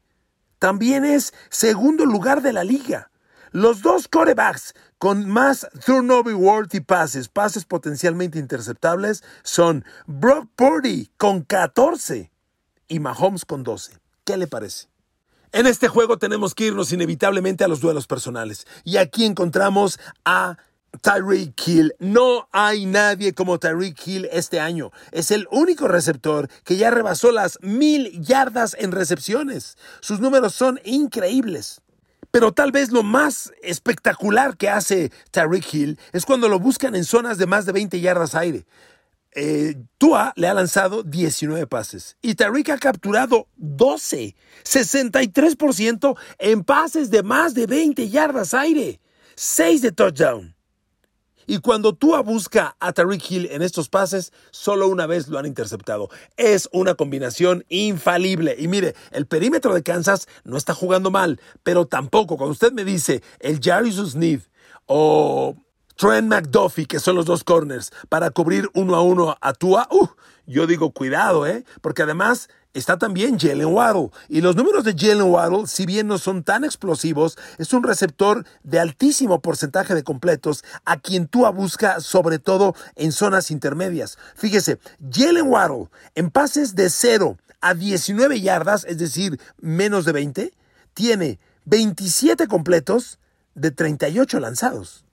También 0.59 1.04
es 1.04 1.33
segundo 1.48 2.04
lugar 2.04 2.42
de 2.42 2.52
la 2.52 2.64
liga. 2.64 3.11
Los 3.52 3.83
dos 3.83 4.06
corebacks 4.06 4.74
con 4.98 5.28
más 5.28 5.66
turnover 5.85 6.35
worthy 6.35 6.80
passes, 6.80 7.28
pases 7.28 7.64
potencialmente 7.64 8.38
interceptables, 8.38 9.24
son 9.42 9.85
Brock 10.06 10.48
Purdy 10.54 11.11
con 11.16 11.42
14 11.42 12.30
y 12.87 13.00
Mahomes 13.00 13.44
con 13.44 13.64
12. 13.64 13.98
¿Qué 14.24 14.37
le 14.37 14.46
parece? 14.46 14.88
En 15.52 15.66
este 15.66 15.88
juego 15.88 16.18
tenemos 16.18 16.54
que 16.54 16.66
irnos 16.66 16.92
inevitablemente 16.92 17.64
a 17.64 17.68
los 17.68 17.80
duelos 17.80 18.06
personales. 18.06 18.66
Y 18.85 18.98
aquí 18.98 19.24
encontramos 19.24 19.98
a 20.24 20.59
Tyreek 21.03 21.55
Hill. 21.66 21.94
No 21.98 22.48
hay 22.53 22.87
nadie 22.87 23.33
como 23.33 23.59
Tyreek 23.59 24.07
Hill 24.07 24.29
este 24.33 24.61
año. 24.61 24.90
Es 25.12 25.31
el 25.31 25.46
único 25.50 25.88
receptor 25.88 26.48
que 26.64 26.76
ya 26.76 26.90
rebasó 26.90 27.33
las 27.33 27.59
mil 27.62 28.20
yardas 28.20 28.76
en 28.79 28.92
recepciones. 28.92 29.76
Sus 30.00 30.20
números 30.20 30.55
son 30.55 30.81
increíbles. 30.85 31.81
Pero 32.31 32.53
tal 32.53 32.70
vez 32.70 32.92
lo 32.92 33.03
más 33.03 33.53
espectacular 33.62 34.57
que 34.57 34.68
hace 34.68 35.11
Tyreek 35.33 35.74
Hill 35.74 35.98
es 36.12 36.24
cuando 36.24 36.48
lo 36.48 36.61
buscan 36.61 36.94
en 36.94 37.05
zonas 37.05 37.38
de 37.38 37.46
más 37.46 37.66
de 37.66 37.72
20 37.72 38.00
yardas 38.00 38.35
aire. 38.35 38.66
Eh, 39.33 39.76
Tua 39.98 40.33
le 40.35 40.48
ha 40.48 40.55
lanzado 40.55 41.05
19 41.05 41.68
pases 41.68 42.16
y 42.20 42.35
Tyreek 42.35 42.70
ha 42.70 42.79
capturado 42.79 43.46
12, 43.57 44.35
63% 44.64 46.18
en 46.38 46.64
pases 46.64 47.11
de 47.11 47.22
más 47.22 47.55
de 47.55 47.66
20 47.66 48.09
yardas 48.09 48.55
aire, 48.55 49.00
6 49.37 49.83
de 49.83 49.92
touchdown. 49.92 50.57
Y 51.50 51.58
cuando 51.58 51.94
Tua 51.94 52.20
busca 52.20 52.76
a 52.78 52.92
Tariq 52.92 53.28
Hill 53.28 53.48
en 53.50 53.62
estos 53.62 53.88
pases, 53.88 54.32
solo 54.52 54.86
una 54.86 55.06
vez 55.06 55.26
lo 55.26 55.36
han 55.36 55.46
interceptado. 55.46 56.08
Es 56.36 56.68
una 56.70 56.94
combinación 56.94 57.64
infalible. 57.68 58.54
Y 58.56 58.68
mire, 58.68 58.94
el 59.10 59.26
perímetro 59.26 59.74
de 59.74 59.82
Kansas 59.82 60.28
no 60.44 60.56
está 60.56 60.74
jugando 60.74 61.10
mal, 61.10 61.40
pero 61.64 61.88
tampoco, 61.88 62.36
cuando 62.36 62.52
usted 62.52 62.70
me 62.70 62.84
dice 62.84 63.24
el 63.40 63.58
Jarvis 63.60 63.96
Smith 63.96 64.44
o 64.86 65.56
Trent 65.96 66.28
McDuffie, 66.28 66.86
que 66.86 67.00
son 67.00 67.16
los 67.16 67.26
dos 67.26 67.42
corners, 67.42 67.90
para 68.08 68.30
cubrir 68.30 68.68
uno 68.74 68.94
a 68.94 69.02
uno 69.02 69.36
a 69.40 69.52
Tua, 69.52 69.88
uh, 69.90 70.06
yo 70.46 70.68
digo 70.68 70.92
cuidado, 70.92 71.48
¿eh? 71.48 71.64
Porque 71.80 72.02
además 72.02 72.48
está 72.74 72.98
también 72.98 73.38
Jalen 73.38 73.66
Waddle. 73.66 74.11
Y 74.28 74.40
los 74.40 74.56
números 74.56 74.85
de 74.85 74.94
Jalen 74.96 75.30
Waddle, 75.30 75.66
si 75.66 75.87
bien 75.87 76.06
no 76.06 76.18
son 76.18 76.42
tan 76.42 76.64
explosivos, 76.64 77.38
es 77.59 77.72
un 77.72 77.83
receptor 77.83 78.44
de 78.62 78.78
altísimo 78.78 79.40
porcentaje 79.40 79.94
de 79.94 80.04
completos 80.04 80.64
a 80.85 80.98
quien 80.98 81.26
Tua 81.26 81.50
busca 81.50 82.00
sobre 82.00 82.38
todo 82.38 82.74
en 82.96 83.12
zonas 83.12 83.50
intermedias. 83.50 84.18
Fíjese, 84.35 84.78
Jalen 85.11 85.48
Waddle 85.48 85.88
en 86.14 86.30
pases 86.30 86.74
de 86.74 86.90
0 86.90 87.38
a 87.61 87.74
19 87.74 88.40
yardas, 88.40 88.85
es 88.85 88.98
decir, 88.98 89.40
menos 89.61 90.04
de 90.04 90.12
20, 90.12 90.52
tiene 90.94 91.38
27 91.66 92.46
completos 92.46 93.18
de 93.54 93.70
38 93.70 94.40
lanzados 94.40 95.04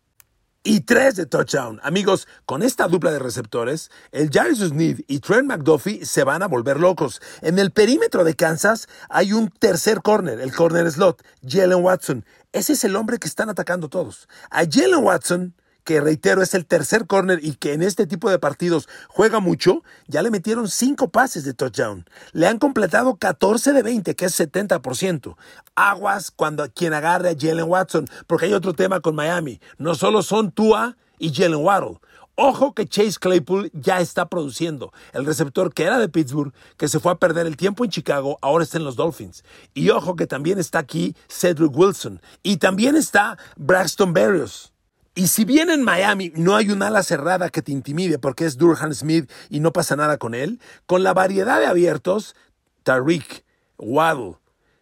y 0.67 0.82
tres 0.82 1.15
de 1.15 1.25
touchdown. 1.25 1.80
Amigos, 1.82 2.27
con 2.45 2.62
esta 2.62 2.89
dupla 2.89 3.10
de 3.10 3.19
receptores, 3.19 3.89
el 4.12 4.30
Jarvis 4.30 4.60
Smith 4.60 5.06
y 5.08 5.19
Trent 5.19 5.47
McDuffie 5.47 6.06
se 6.06 6.25
van 6.25 6.43
a 6.43 6.47
volver 6.47 6.77
locos. 6.77 7.21
En 7.41 7.58
el 7.58 7.71
perímetro 7.71 8.25
de 8.25 8.36
Kansas 8.36 8.89
hay 9.08 9.32
un 9.32 9.49
tercer 9.49 10.01
corner, 10.01 10.41
el 10.41 10.53
corner 10.53 10.91
slot, 10.91 11.23
Jalen 11.41 11.82
Watson. 11.82 12.25
Ese 12.51 12.73
es 12.73 12.84
el 12.84 12.97
hombre 12.97 13.17
que 13.17 13.30
están 13.30 13.49
atacando 13.49 13.88
todos. 13.88 14.27
A 14.51 14.65
Jalen 14.69 15.06
Watson 15.06 15.56
que 15.88 16.02
reitero 16.02 16.41
es 16.41 16.54
el 16.54 16.65
tercer 16.65 17.08
corner 17.08 17.39
y 17.41 17.54
que 17.54 17.71
en 17.71 17.82
este 17.82 18.08
tipo 18.08 18.30
de 18.30 18.39
partidos 18.39 18.89
juega 19.08 19.39
mucho, 19.39 19.84
ya 20.08 20.21
le 20.21 20.32
metieron 20.32 20.67
cinco 20.67 21.12
pases 21.12 21.45
de 21.45 21.54
touchdown. 21.54 22.06
Le 22.34 22.45
han 22.45 22.60
completado 22.60 23.15
14 23.15 23.71
de 23.71 23.84
20, 23.84 24.13
que 24.17 24.26
es 24.26 24.38
70%. 24.38 25.38
Aguas 25.76 26.30
cuando 26.30 26.69
quien 26.73 26.93
agarre 26.93 27.30
a 27.30 27.36
Jalen 27.39 27.69
Watson, 27.69 28.06
porque 28.28 28.47
hay 28.47 28.54
otro 28.54 28.73
tema 28.73 29.00
con 29.00 29.15
Miami. 29.15 29.62
No 29.78 29.95
solo 29.95 30.23
son 30.23 30.52
Tua 30.52 30.97
y 31.19 31.34
Jalen 31.34 31.63
Waddle. 31.63 32.00
Ojo 32.36 32.73
que 32.73 32.86
Chase 32.86 33.17
Claypool 33.17 33.71
ya 33.71 34.02
está 34.02 34.28
produciendo. 34.28 34.91
El 35.13 35.26
receptor 35.26 35.73
que 35.73 35.86
era 35.86 36.00
de 36.00 36.10
Pittsburgh, 36.10 36.54
que 36.76 36.89
se 36.89 37.00
fue 37.00 37.13
a 37.13 37.15
perder 37.15 37.47
el 37.47 37.56
tiempo 37.56 37.86
en 37.86 37.91
Chicago, 37.91 38.38
ahora 38.41 38.65
está 38.65 38.78
en 38.78 38.84
los 38.84 38.97
Dolphins. 38.97 39.45
Y 39.73 39.89
ojo 39.91 40.17
que 40.17 40.28
también 40.28 40.60
está 40.60 40.80
aquí 40.80 41.15
Cedric 41.30 41.71
Wilson. 41.73 42.21
Y 42.43 42.58
también 42.58 42.97
está 42.97 43.38
Braxton 43.56 44.12
Berrios. 44.12 44.73
Y 45.17 45.30
si 45.30 45.45
bien 45.45 45.71
en 45.71 45.82
Miami 45.82 46.32
no 46.36 46.56
hay 46.56 46.69
un 46.69 46.84
ala 46.84 47.01
cerrada 47.01 47.49
que 47.49 47.63
te 47.63 47.71
intimide 47.71 48.19
porque 48.19 48.45
es 48.45 48.56
Durham 48.56 48.93
Smith 48.93 49.32
y 49.49 49.62
no 49.62 49.73
pasa 49.73 49.95
nada 49.95 50.19
con 50.19 50.36
él, 50.36 50.62
con 50.86 51.01
la 51.01 51.15
variedad 51.15 51.60
de 51.60 51.65
abiertos, 51.65 52.36
Tariq, 52.84 53.43
Waddle, 53.80 54.36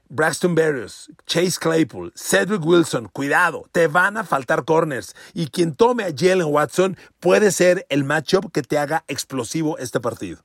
Braxton 0.10 0.54
Berrios, 0.54 1.10
Chase 1.26 1.58
Claypool, 1.58 2.12
Cedric 2.18 2.66
Wilson, 2.66 3.08
cuidado, 3.08 3.70
te 3.72 3.88
van 3.88 4.18
a 4.18 4.26
faltar 4.26 4.66
corners. 4.66 5.16
Y 5.34 5.48
quien 5.48 5.74
tome 5.74 6.04
a 6.04 6.14
Jalen 6.14 6.52
Watson 6.52 6.98
puede 7.22 7.50
ser 7.54 7.86
el 7.88 8.04
matchup 8.04 8.52
que 8.52 8.62
te 8.62 8.78
haga 8.78 9.06
explosivo 9.08 9.78
este 9.78 10.02
partido. 10.02 10.44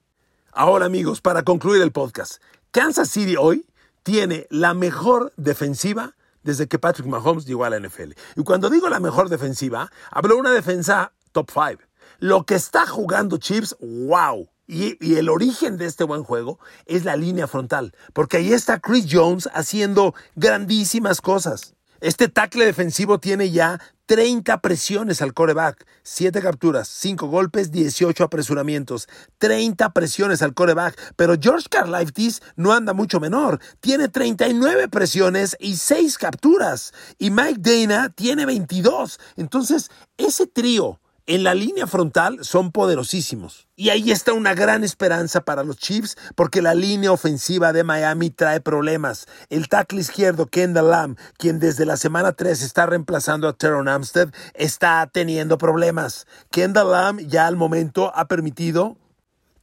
Ahora 0.53 0.87
amigos, 0.87 1.21
para 1.21 1.43
concluir 1.43 1.83
el 1.83 1.91
podcast, 1.91 2.41
Kansas 2.71 3.11
City 3.11 3.35
hoy 3.37 3.67
tiene 4.05 4.47
la 4.51 4.73
mejor 4.73 5.33
defensiva 5.37 6.15
desde 6.43 6.69
que 6.69 6.79
Patrick 6.79 7.07
Mahomes 7.07 7.47
llegó 7.47 7.65
a 7.65 7.71
la 7.71 7.79
NFL. 7.79 8.13
Y 8.37 8.43
cuando 8.45 8.71
digo 8.71 8.89
la 8.89 9.01
mejor 9.01 9.29
defensiva, 9.29 9.91
hablo 10.11 10.35
de 10.35 10.41
una 10.41 10.53
defensa 10.53 11.13
top 11.33 11.51
5. 11.51 11.83
Lo 12.19 12.45
que 12.45 12.55
está 12.55 12.87
jugando 12.87 13.39
Chips, 13.39 13.77
wow. 13.81 14.49
Y, 14.67 14.97
y, 15.05 15.17
el 15.17 15.29
origen 15.29 15.77
de 15.79 15.87
este 15.87 16.05
buen 16.05 16.23
juego 16.23 16.61
es 16.87 17.05
la 17.05 17.17
línea 17.17 17.49
frontal, 17.49 17.93
porque 18.13 18.37
ahí 18.37 18.53
está 18.53 18.79
Chris 18.79 19.07
Jones 19.11 19.49
haciendo 19.53 20.15
grandísimas 20.37 21.21
cosas. 21.21 21.75
Este 22.01 22.29
tackle 22.29 22.65
defensivo 22.65 23.21
tiene 23.21 23.51
ya 23.51 23.79
30 24.07 24.63
presiones 24.63 25.21
al 25.21 25.35
coreback, 25.35 25.87
7 26.03 26.41
capturas, 26.41 26.89
5 26.89 27.27
golpes, 27.27 27.71
18 27.71 28.25
apresuramientos, 28.25 29.07
30 29.37 29.93
presiones 29.93 30.41
al 30.41 30.55
coreback. 30.55 31.15
Pero 31.17 31.35
George 31.39 31.67
Karlaftis 31.69 32.41
no 32.57 32.73
anda 32.73 32.95
mucho 32.95 33.21
menor, 33.21 33.61
tiene 33.81 34.09
39 34.09 34.89
presiones 34.89 35.57
y 35.61 35.77
6 35.77 36.17
capturas. 36.17 36.95
Y 37.19 37.31
Mike 37.31 37.61
Dana 37.61 38.09
tiene 38.09 38.47
22. 38.47 39.21
Entonces, 39.37 39.91
ese 40.17 40.47
trío 40.47 41.01
en 41.27 41.45
la 41.45 41.55
línea 41.55 41.87
frontal 41.87 42.39
son 42.43 42.73
poderosísimos. 42.73 43.69
Y 43.77 43.91
ahí 43.91 44.11
está 44.11 44.33
una 44.33 44.55
gran 44.55 44.85
esperanza 44.85 45.43
para 45.43 45.65
los 45.65 45.77
Chiefs 45.77 46.17
porque 46.35 46.63
la 46.63 46.75
línea 46.75 47.13
ofensiva 47.13 47.73
de 47.73 47.85
Miami 47.85 48.31
trae 48.31 48.61
problemas. 48.61 49.27
El 49.49 49.69
tackle 49.69 50.01
izquierdo 50.01 50.47
Kendall 50.47 50.91
Lamb, 50.91 51.19
quien 51.39 51.59
desde 51.59 51.87
la 51.87 51.97
semana 51.97 52.33
3 52.33 52.63
está 52.63 52.87
reemplazando 52.87 53.49
a 53.49 53.53
Teron 53.53 53.89
Amstead, 53.89 54.33
está 54.55 55.09
teniendo 55.13 55.59
problemas. 55.59 56.27
Kendall 56.51 56.91
Lamb 56.91 57.21
ya 57.27 57.47
al 57.47 57.57
momento 57.57 58.13
ha 58.15 58.27
permitido 58.27 58.97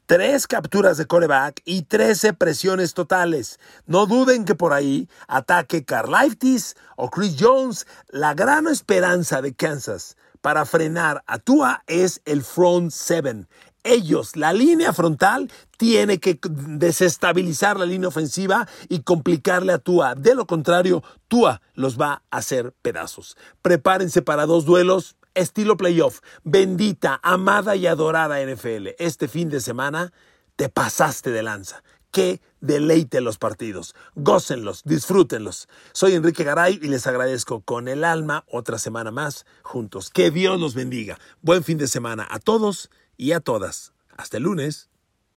tres 0.08 0.48
capturas 0.48 0.98
de 0.98 1.06
coreback 1.06 1.62
y 1.66 1.84
13 1.84 2.34
presiones 2.34 2.94
totales. 2.94 3.60
No 3.86 4.06
duden 4.06 4.46
que 4.46 4.56
por 4.56 4.74
ahí 4.74 5.10
ataque 5.28 5.86
Carl 5.86 6.14
o 6.96 7.10
Chris 7.10 7.36
Jones, 7.40 7.86
la 8.10 8.34
gran 8.34 8.68
esperanza 8.68 9.42
de 9.42 9.54
Kansas 9.54 10.17
para 10.42 10.66
frenar 10.66 11.24
a 11.28 11.40
Tua 11.40 11.84
es 11.88 12.22
el 12.26 12.44
front 12.44 12.92
seven. 12.92 13.48
Ellos, 13.84 14.36
la 14.36 14.52
línea 14.52 14.92
frontal, 14.92 15.50
tiene 15.78 16.20
que 16.20 16.40
desestabilizar 16.42 17.80
la 17.80 17.86
línea 17.86 18.10
ofensiva 18.10 18.68
y 18.90 19.00
complicarle 19.00 19.72
a 19.72 19.78
Tua. 19.78 20.16
De 20.16 20.36
lo 20.36 20.46
contrario, 20.46 21.04
Tua 21.28 21.62
los 21.74 22.00
va 22.00 22.24
a 22.30 22.38
hacer 22.38 22.74
pedazos. 22.82 23.38
Prepárense 23.62 24.22
para 24.22 24.46
dos 24.46 24.66
duelos 24.66 25.16
estilo 25.36 25.78
playoff. 25.78 26.20
Bendita, 26.44 27.20
amada 27.24 27.76
y 27.76 27.88
adorada 27.88 28.44
NFL. 28.44 28.90
Este 28.98 29.28
fin 29.28 29.50
de 29.50 29.62
semana 29.62 30.12
te 30.56 30.70
pasaste 30.70 31.30
de 31.30 31.44
lanza 31.44 31.84
que 32.12 32.42
deleite 32.68 33.22
los 33.22 33.40
partidos. 33.40 33.96
Gócenlos, 34.16 34.84
disfrútenlos. 34.84 35.68
Soy 35.94 36.14
Enrique 36.14 36.44
Garay 36.44 36.80
y 36.82 36.88
les 36.90 37.08
agradezco 37.08 37.62
con 37.62 37.88
el 37.88 38.04
alma 38.04 38.46
otra 38.52 38.78
semana 38.78 39.10
más 39.10 39.46
juntos. 39.64 40.12
Que 40.12 40.30
Dios 40.30 40.60
los 40.60 40.76
bendiga. 40.76 41.18
Buen 41.42 41.64
fin 41.64 41.80
de 41.80 41.88
semana 41.88 42.28
a 42.30 42.40
todos 42.40 42.92
y 43.18 43.32
a 43.32 43.40
todas. 43.40 43.94
Hasta 44.16 44.38
el 44.38 44.44
lunes. 44.44 44.90